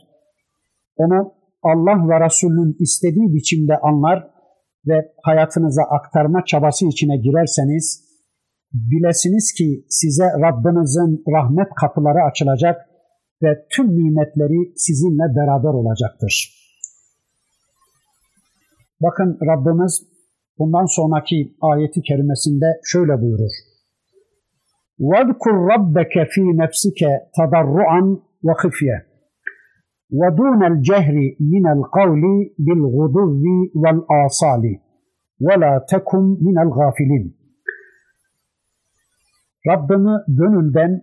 onu 0.95 1.33
Allah 1.63 2.09
ve 2.09 2.25
Resulünün 2.25 2.75
istediği 2.79 3.33
biçimde 3.33 3.77
anlar 3.77 4.27
ve 4.87 5.13
hayatınıza 5.23 5.83
aktarma 5.83 6.45
çabası 6.45 6.85
içine 6.85 7.17
girerseniz, 7.17 8.13
bilesiniz 8.73 9.53
ki 9.57 9.85
size 9.89 10.23
Rabbinizin 10.23 11.23
rahmet 11.35 11.69
kapıları 11.81 12.21
açılacak 12.29 12.75
ve 13.43 13.67
tüm 13.71 13.87
nimetleri 13.87 14.73
sizinle 14.77 15.35
beraber 15.35 15.73
olacaktır. 15.73 16.63
Bakın 19.01 19.37
Rabbimiz 19.47 20.03
bundan 20.59 20.85
sonraki 20.85 21.55
ayeti 21.61 22.01
kerimesinde 22.01 22.65
şöyle 22.83 23.21
buyurur. 23.21 23.72
وَذْكُرْ 25.10 25.54
رَبَّكَ 25.72 26.14
ف۪ي 26.32 26.44
نَفْسِكَ 26.62 27.00
تَضَرُّعًا 27.36 28.02
وَخِفْيَةً 28.46 28.98
وَدُونَ 30.20 30.60
الْجَهْرِ 30.72 31.16
مِنَ 31.52 31.64
الْقَوْلِ 31.76 32.22
بِالْغُدُوِّ 32.66 33.44
وَالْآصَالِ 33.82 34.64
وَلَا 35.46 35.74
تَكُمْ 35.92 36.22
مِنَ 36.46 36.56
الْغَافِلِينَ 36.66 37.38
Rabbini 39.68 40.16
gönülden 40.28 41.02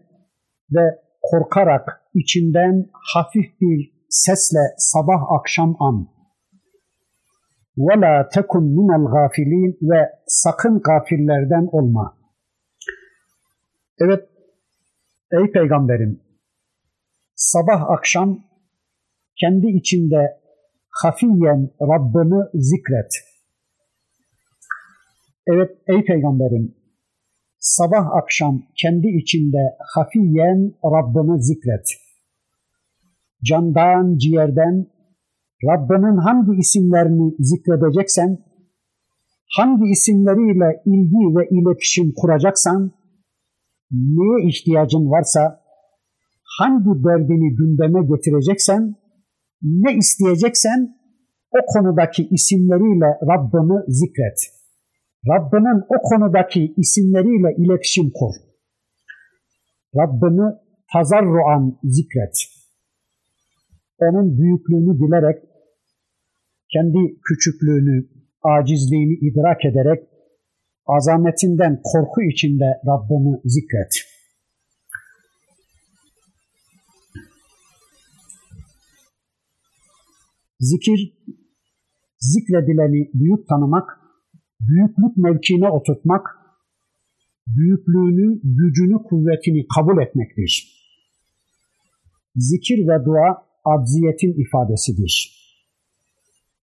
ve 0.71 0.99
korkarak 1.21 2.01
içinden 2.13 2.89
hafif 3.13 3.61
bir 3.61 3.95
sesle 4.09 4.65
sabah 4.77 5.21
akşam 5.39 5.75
an. 5.79 6.07
وَلَا 7.77 8.29
تَكُمْ 8.29 8.63
مِنَ 8.77 8.89
الْغَافِلِينَ 8.99 9.77
Ve 9.81 10.09
sakın 10.27 10.81
gafillerden 10.81 11.67
olma. 11.71 12.18
Evet, 14.04 14.28
ey 15.32 15.52
peygamberim, 15.52 16.20
sabah 17.34 17.90
akşam 17.90 18.40
kendi 19.40 19.66
içinde 19.66 20.40
hafiyen 20.90 21.70
Rabbini 21.80 22.42
zikret. 22.54 23.12
Evet 25.46 25.70
ey 25.86 26.04
peygamberim, 26.04 26.74
sabah 27.58 28.06
akşam 28.22 28.62
kendi 28.76 29.06
içinde 29.06 29.76
hafiyen 29.94 30.74
Rabbini 30.84 31.42
zikret. 31.42 31.86
Candan, 33.44 34.16
ciğerden 34.18 34.86
Rabbinin 35.64 36.16
hangi 36.16 36.58
isimlerini 36.60 37.34
zikredeceksen, 37.38 38.38
hangi 39.56 39.90
isimleriyle 39.90 40.82
ilgi 40.86 41.36
ve 41.36 41.48
iletişim 41.50 42.12
kuracaksan, 42.16 42.99
neye 43.92 44.48
ihtiyacın 44.48 45.10
varsa, 45.10 45.60
hangi 46.58 47.04
derdini 47.04 47.56
gündeme 47.56 48.00
getireceksen, 48.06 48.94
ne 49.62 49.96
isteyeceksen 49.96 50.96
o 51.56 51.58
konudaki 51.72 52.28
isimleriyle 52.28 53.10
Rabbini 53.30 53.78
zikret. 53.88 54.38
Rabbinin 55.28 55.80
o 55.88 55.96
konudaki 56.02 56.74
isimleriyle 56.76 57.48
iletişim 57.58 58.10
kur. 58.14 58.34
Rabbini 59.96 60.54
tazarruan 60.92 61.78
zikret. 61.84 62.36
Onun 63.98 64.38
büyüklüğünü 64.38 65.00
bilerek, 65.00 65.42
kendi 66.72 67.20
küçüklüğünü, 67.28 68.08
acizliğini 68.42 69.14
idrak 69.14 69.64
ederek, 69.64 70.09
azametinden 70.96 71.80
korku 71.84 72.22
içinde 72.22 72.68
Rabbini 72.86 73.40
zikret. 73.44 73.92
Zikir, 80.60 81.00
zikredileni 82.20 83.10
büyük 83.14 83.48
tanımak, 83.48 84.00
büyüklük 84.60 85.16
mevkine 85.16 85.68
oturtmak, 85.68 86.26
büyüklüğünü, 87.46 88.40
gücünü, 88.44 89.02
kuvvetini 89.02 89.66
kabul 89.74 90.02
etmektir. 90.02 90.52
Zikir 92.36 92.78
ve 92.88 93.04
dua 93.04 93.46
abziyetin 93.64 94.34
ifadesidir. 94.44 95.40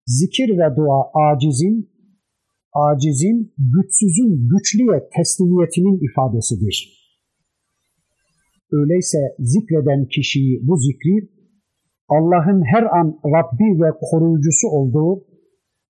Zikir 0.05 0.49
ve 0.49 0.75
dua 0.75 0.99
acizin, 1.27 1.96
acizin, 2.85 3.53
güçsüzün 3.57 4.49
güçlüye 4.51 5.09
teslimiyetinin 5.15 5.97
ifadesidir. 6.07 6.97
Öyleyse 8.71 9.17
zikreden 9.39 10.05
kişiyi 10.05 10.59
bu 10.67 10.77
zikri 10.77 11.29
Allah'ın 12.09 12.61
her 12.73 12.83
an 12.99 13.19
Rabbi 13.25 13.81
ve 13.81 13.89
koruyucusu 14.01 14.67
olduğu 14.67 15.25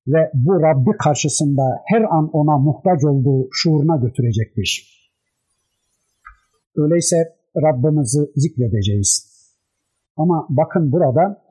ve 0.08 0.32
bu 0.34 0.54
Rabbi 0.62 0.92
karşısında 1.04 1.64
her 1.86 2.02
an 2.02 2.30
ona 2.34 2.58
muhtaç 2.58 3.04
olduğu 3.04 3.50
şuuruna 3.52 3.96
götürecektir. 3.96 4.98
Öyleyse 6.76 7.18
Rabbimizi 7.58 8.20
zikredeceğiz. 8.36 9.38
Ama 10.18 10.48
bakın 10.50 10.92
burada 10.92 11.44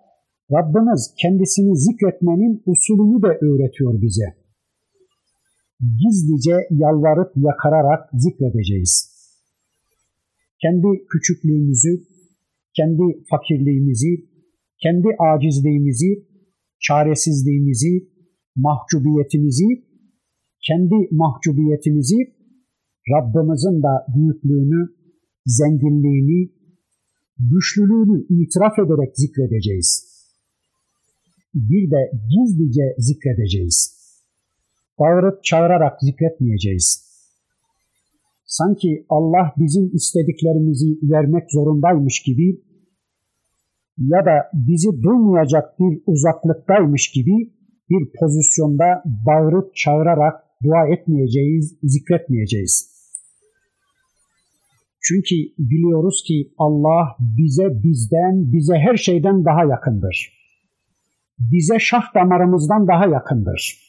Rabbimiz 0.53 1.15
kendisini 1.23 1.77
zikretmenin 1.77 2.63
usulünü 2.67 3.23
de 3.23 3.47
öğretiyor 3.47 4.03
bize. 4.03 4.46
Gizlice 5.81 6.57
yalvarıp 6.71 7.33
yakararak 7.37 8.11
zikredeceğiz. 8.15 9.17
Kendi 10.63 11.07
küçüklüğümüzü, 11.11 12.07
kendi 12.77 13.25
fakirliğimizi, 13.31 14.29
kendi 14.83 15.09
acizliğimizi, 15.19 16.27
çaresizliğimizi, 16.81 18.09
mahcubiyetimizi 18.57 19.87
kendi 20.67 21.09
mahcubiyetimizi 21.11 22.17
Rabbimizin 23.13 23.83
de 23.83 23.95
büyüklüğünü, 24.15 24.89
zenginliğini, 25.47 26.51
güçlülüğünü 27.39 28.27
itiraf 28.43 28.79
ederek 28.79 29.17
zikredeceğiz. 29.17 29.91
Bir 31.55 31.91
de 31.91 32.11
gizlice 32.31 32.95
zikredeceğiz. 32.99 33.96
Bağırıp 34.99 35.45
çağırarak 35.45 36.01
zikretmeyeceğiz. 36.01 37.07
Sanki 38.47 39.07
Allah 39.09 39.53
bizim 39.57 39.91
istediklerimizi 39.95 40.87
vermek 41.03 41.45
zorundaymış 41.53 42.23
gibi 42.23 42.61
ya 43.99 44.25
da 44.25 44.51
bizi 44.53 45.03
duymayacak 45.03 45.81
bir 45.81 46.03
uzaklıktaymış 46.07 47.11
gibi 47.11 47.53
bir 47.91 48.11
pozisyonda 48.21 49.03
bağırıp 49.27 49.77
çağırarak 49.77 50.35
dua 50.65 50.89
etmeyeceğiz, 50.95 51.79
zikretmeyeceğiz. 51.83 52.97
Çünkü 55.03 55.35
biliyoruz 55.59 56.23
ki 56.27 56.53
Allah 56.59 57.17
bize 57.39 57.83
bizden, 57.83 58.53
bize 58.53 58.75
her 58.75 58.97
şeyden 58.97 59.45
daha 59.45 59.65
yakındır. 59.65 60.33
Bize 61.39 61.79
şah 61.79 62.15
damarımızdan 62.15 62.89
daha 62.89 63.07
yakındır. 63.07 63.86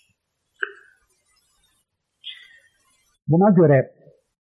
Buna 3.27 3.49
göre 3.49 3.91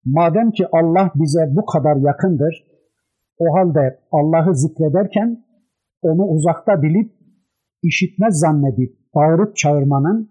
madem 0.04 0.50
ki 0.50 0.64
Allah 0.72 1.12
bize 1.14 1.40
bu 1.56 1.66
kadar 1.66 1.96
yakındır, 1.96 2.64
o 3.38 3.44
halde 3.56 4.00
Allah'ı 4.12 4.54
zikrederken 4.54 5.44
onu 6.02 6.22
uzakta 6.22 6.82
bilip, 6.82 7.12
işitmez 7.82 8.38
zannedip, 8.38 8.92
bağırıp 9.14 9.56
çağırmanın, 9.56 10.30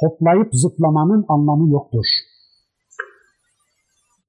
hoplayıp 0.00 0.48
zıplamanın 0.52 1.24
anlamı 1.28 1.70
yoktur. 1.72 2.06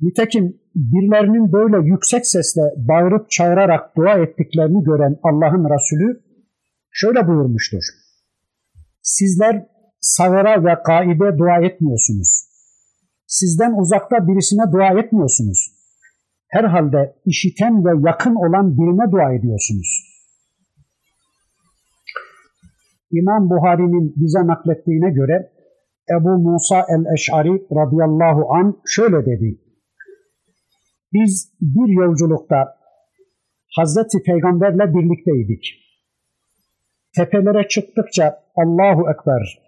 Nitekim 0.02 0.60
birilerinin 0.76 1.52
böyle 1.52 1.88
yüksek 1.88 2.28
sesle 2.28 2.62
bağırıp 2.78 3.30
çağırarak 3.30 3.98
dua 3.98 4.14
ettiklerini 4.18 4.84
gören 4.84 5.20
Allah'ın 5.24 5.64
Resulü 5.64 6.22
şöyle 6.92 7.28
buyurmuştur. 7.28 7.84
Sizler 9.02 9.68
sağıra 10.02 10.64
ve 10.66 10.76
gaibe 10.86 11.38
dua 11.38 11.58
etmiyorsunuz. 11.68 12.47
Sizden 13.28 13.74
uzakta 13.82 14.28
birisine 14.28 14.72
dua 14.72 15.00
etmiyorsunuz. 15.00 15.60
Herhalde 16.48 17.16
işiten 17.26 17.86
ve 17.86 18.10
yakın 18.10 18.36
olan 18.36 18.78
birine 18.78 19.12
dua 19.12 19.34
ediyorsunuz. 19.34 19.90
İmam 23.12 23.50
Buhari'nin 23.50 24.14
bize 24.16 24.48
naklettiğine 24.48 25.12
göre 25.12 25.52
Ebu 26.12 26.30
Musa 26.30 26.86
el-Eş'ari 26.90 27.52
radıyallahu 27.52 28.54
an 28.54 28.82
şöyle 28.86 29.26
dedi. 29.26 29.62
Biz 31.14 31.54
bir 31.62 32.02
yolculukta 32.02 32.78
Hazreti 33.76 34.18
Peygamberle 34.26 34.94
birlikteydik. 34.94 35.64
Tepelere 37.16 37.68
çıktıkça 37.68 38.44
Allahu 38.56 39.02
Ekber, 39.12 39.60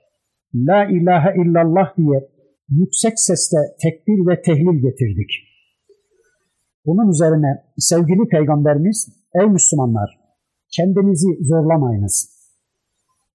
La 0.54 0.86
ilahe 0.86 1.42
illallah 1.42 1.98
diye 1.98 2.30
yüksek 2.70 3.20
sesle 3.20 3.58
tekbir 3.84 4.28
ve 4.28 4.42
tehlil 4.42 4.82
getirdik. 4.82 5.32
Bunun 6.86 7.12
üzerine 7.12 7.64
sevgili 7.78 8.28
Peygamberimiz, 8.32 9.08
ey 9.42 9.48
Müslümanlar 9.48 10.20
kendinizi 10.78 11.28
zorlamayınız. 11.42 12.40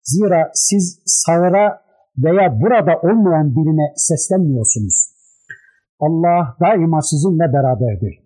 Zira 0.03 0.51
siz 0.55 1.03
sağıra 1.05 1.85
veya 2.19 2.61
burada 2.61 2.95
olmayan 3.03 3.57
birine 3.57 3.93
seslenmiyorsunuz. 3.97 5.15
Allah 6.01 6.57
daima 6.61 7.03
sizinle 7.03 7.53
beraberdir. 7.53 8.25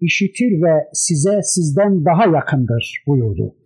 İşitir 0.00 0.62
ve 0.62 0.88
size 0.92 1.42
sizden 1.42 2.04
daha 2.04 2.26
yakındır 2.36 3.04
buyurdu. 3.06 3.61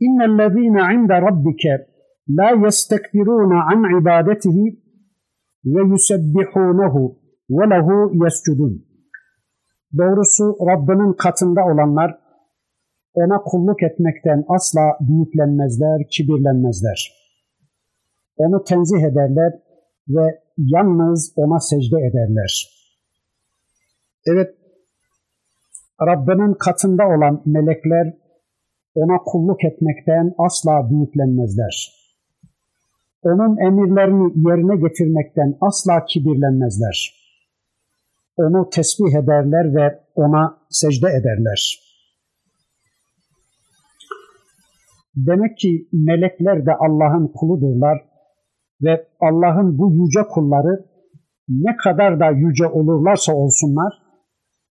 İnnellezîne 0.00 0.94
inde 0.94 1.16
rabbike 1.22 1.86
la 2.28 2.50
yestekbirûne 2.64 3.58
an 3.72 4.00
ibadetihi 4.00 4.84
ve 5.64 5.82
yusebbihûnehu 5.92 7.18
ve 7.50 7.64
lehu. 7.70 8.12
Doğrusu 9.98 10.56
Rabbinin 10.70 11.12
katında 11.12 11.60
olanlar 11.64 12.18
ona 13.14 13.42
kulluk 13.42 13.82
etmekten 13.82 14.44
asla 14.48 14.98
büyüklenmezler, 15.00 16.08
kibirlenmezler. 16.10 17.12
Onu 18.36 18.64
tenzih 18.64 19.02
ederler 19.02 19.52
ve 20.08 20.40
yalnız 20.56 21.32
ona 21.36 21.60
secde 21.60 21.96
ederler. 21.96 22.70
Evet, 24.26 24.54
Rabbinin 26.00 26.54
katında 26.54 27.04
olan 27.04 27.42
melekler 27.46 28.23
ona 28.94 29.18
kulluk 29.26 29.64
etmekten 29.64 30.34
asla 30.38 30.90
büyüklenmezler. 30.90 32.04
Onun 33.22 33.56
emirlerini 33.56 34.32
yerine 34.48 34.88
getirmekten 34.88 35.56
asla 35.60 36.04
kibirlenmezler. 36.04 37.24
Onu 38.36 38.70
tesbih 38.70 39.14
ederler 39.22 39.74
ve 39.74 40.00
ona 40.14 40.58
secde 40.70 41.08
ederler. 41.08 41.80
Demek 45.16 45.58
ki 45.58 45.88
melekler 45.92 46.66
de 46.66 46.72
Allah'ın 46.74 47.32
kuludurlar 47.34 47.98
ve 48.82 49.08
Allah'ın 49.20 49.78
bu 49.78 49.92
yüce 49.92 50.28
kulları 50.30 50.84
ne 51.48 51.76
kadar 51.76 52.20
da 52.20 52.30
yüce 52.30 52.66
olurlarsa 52.66 53.34
olsunlar, 53.34 53.92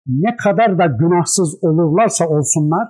ne 0.07 0.35
kadar 0.35 0.77
da 0.77 0.85
günahsız 0.85 1.63
olurlarsa 1.63 2.27
olsunlar, 2.27 2.87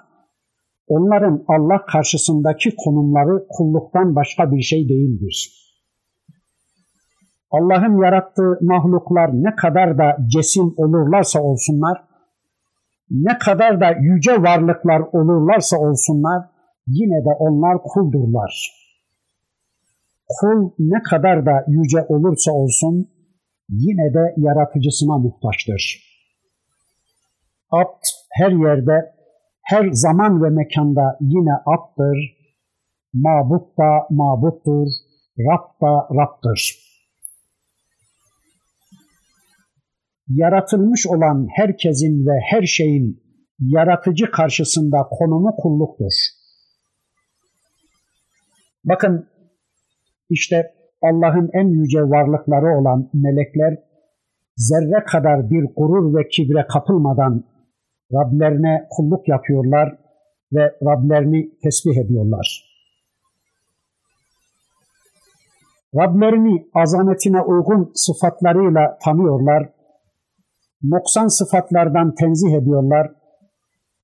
onların 0.88 1.46
Allah 1.48 1.86
karşısındaki 1.86 2.76
konumları 2.76 3.48
kulluktan 3.50 4.16
başka 4.16 4.52
bir 4.52 4.62
şey 4.62 4.90
değildir. 4.90 5.64
Allah'ın 7.52 8.04
yarattığı 8.04 8.60
mahluklar 8.62 9.30
ne 9.34 9.56
kadar 9.56 9.98
da 9.98 10.18
cesim 10.28 10.74
olurlarsa 10.78 11.42
olsunlar, 11.42 12.04
ne 13.12 13.38
kadar 13.38 13.82
da 13.82 13.92
yüce 14.02 14.42
varlıklar 14.42 15.00
olurlarsa 15.00 15.78
olsunlar, 15.78 16.42
yine 16.88 17.26
de 17.26 17.30
onlar 17.40 17.78
kuldurlar. 17.84 18.84
Kul 20.28 20.72
ne 20.80 21.02
kadar 21.02 21.46
da 21.46 21.66
yüce 21.68 22.06
olursa 22.08 22.52
olsun 22.52 23.10
yine 23.70 24.14
de 24.14 24.34
yaratıcısına 24.38 25.18
muhtaçtır. 25.18 26.14
Abd 27.72 28.04
her 28.32 28.52
yerde, 28.52 29.14
her 29.64 29.92
zaman 29.92 30.44
ve 30.44 30.50
mekanda 30.50 31.18
yine 31.22 31.54
abdır, 31.66 32.18
mabut 33.14 33.78
da 33.78 34.08
mabuttur, 34.10 34.88
Rab 35.40 35.82
da 35.82 36.08
Rab'dır. 36.16 36.84
Yaratılmış 40.28 41.08
olan 41.08 41.48
herkesin 41.56 42.26
ve 42.28 42.40
her 42.52 42.64
şeyin 42.64 43.24
yaratıcı 43.60 44.32
karşısında 44.32 44.98
konumu 45.12 45.56
kulluktur. 45.56 46.14
Bakın 48.86 49.30
işte 50.30 50.74
Allah'ın 51.02 51.50
en 51.54 51.68
yüce 51.68 52.02
varlıkları 52.02 52.80
olan 52.80 53.10
melekler 53.14 53.78
zerre 54.56 55.04
kadar 55.06 55.50
bir 55.50 55.66
gurur 55.76 56.18
ve 56.18 56.28
kibre 56.28 56.68
kapılmadan 56.68 57.53
Rablerine 58.14 58.88
kulluk 58.90 59.28
yapıyorlar 59.28 59.98
ve 60.54 60.64
Rablerini 60.86 61.60
tesbih 61.64 61.98
ediyorlar. 62.06 62.74
Rablerini 65.96 66.68
azametine 66.74 67.42
uygun 67.42 67.92
sıfatlarıyla 67.96 68.98
tanıyorlar, 69.06 69.70
noksan 70.84 71.28
sıfatlardan 71.28 72.16
tenzih 72.16 72.54
ediyorlar, 72.62 73.12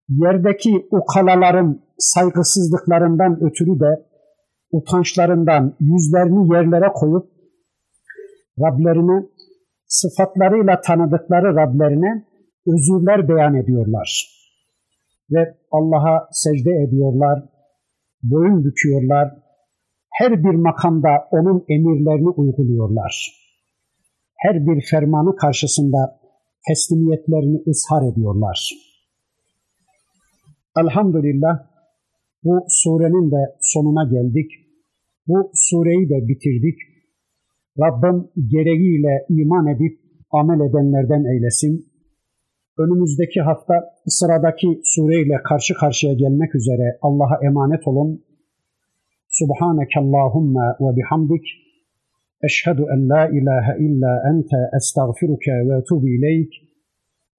yerdeki 0.09 0.87
ukalaların 0.91 1.81
saygısızlıklarından 1.97 3.43
ötürü 3.43 3.79
de 3.79 4.05
utançlarından 4.71 5.75
yüzlerini 5.79 6.53
yerlere 6.53 6.91
koyup 6.93 7.25
Rablerine 8.59 9.25
sıfatlarıyla 9.87 10.81
tanıdıkları 10.81 11.55
Rablerine 11.55 12.28
özürler 12.73 13.29
beyan 13.29 13.55
ediyorlar. 13.55 14.39
Ve 15.31 15.57
Allah'a 15.71 16.29
secde 16.31 16.71
ediyorlar, 16.87 17.43
boyun 18.23 18.65
büküyorlar, 18.65 19.29
her 20.09 20.43
bir 20.43 20.55
makamda 20.55 21.09
onun 21.31 21.65
emirlerini 21.69 22.29
uyguluyorlar. 22.29 23.39
Her 24.35 24.65
bir 24.65 24.81
fermanı 24.91 25.35
karşısında 25.35 26.19
teslimiyetlerini 26.67 27.63
ızhar 27.67 28.11
ediyorlar. 28.11 28.69
Elhamdülillah 30.77 31.69
bu 32.43 32.65
surenin 32.67 33.31
de 33.31 33.55
sonuna 33.61 34.03
geldik. 34.03 34.51
Bu 35.27 35.51
sureyi 35.53 36.09
de 36.09 36.27
bitirdik. 36.27 36.79
Rabbim 37.79 38.29
gereğiyle 38.47 39.25
iman 39.29 39.67
edip 39.67 39.99
amel 40.31 40.69
edenlerden 40.69 41.23
eylesin. 41.33 41.88
Önümüzdeki 42.79 43.41
hafta 43.41 43.73
sıradaki 44.07 44.81
sureyle 44.83 45.37
karşı 45.43 45.73
karşıya 45.73 46.13
gelmek 46.13 46.55
üzere 46.55 46.97
Allah'a 47.01 47.45
emanet 47.47 47.87
olun. 47.87 48.23
Subhaneke 49.29 49.99
Allahumma 49.99 50.77
ve 50.81 50.95
bihamdik. 50.97 51.45
Eşhedü 52.43 52.83
en 52.95 53.09
la 53.09 53.27
ilahe 53.27 53.73
illa 53.85 54.11
ente 54.31 54.57
estağfiruke 54.77 55.51
ve 55.51 55.77
etubu 55.79 56.07
ileyk. 56.07 56.53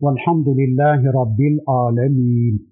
Velhamdülillahi 0.02 1.06
Rabbil 1.06 1.58
alemin. 1.66 2.70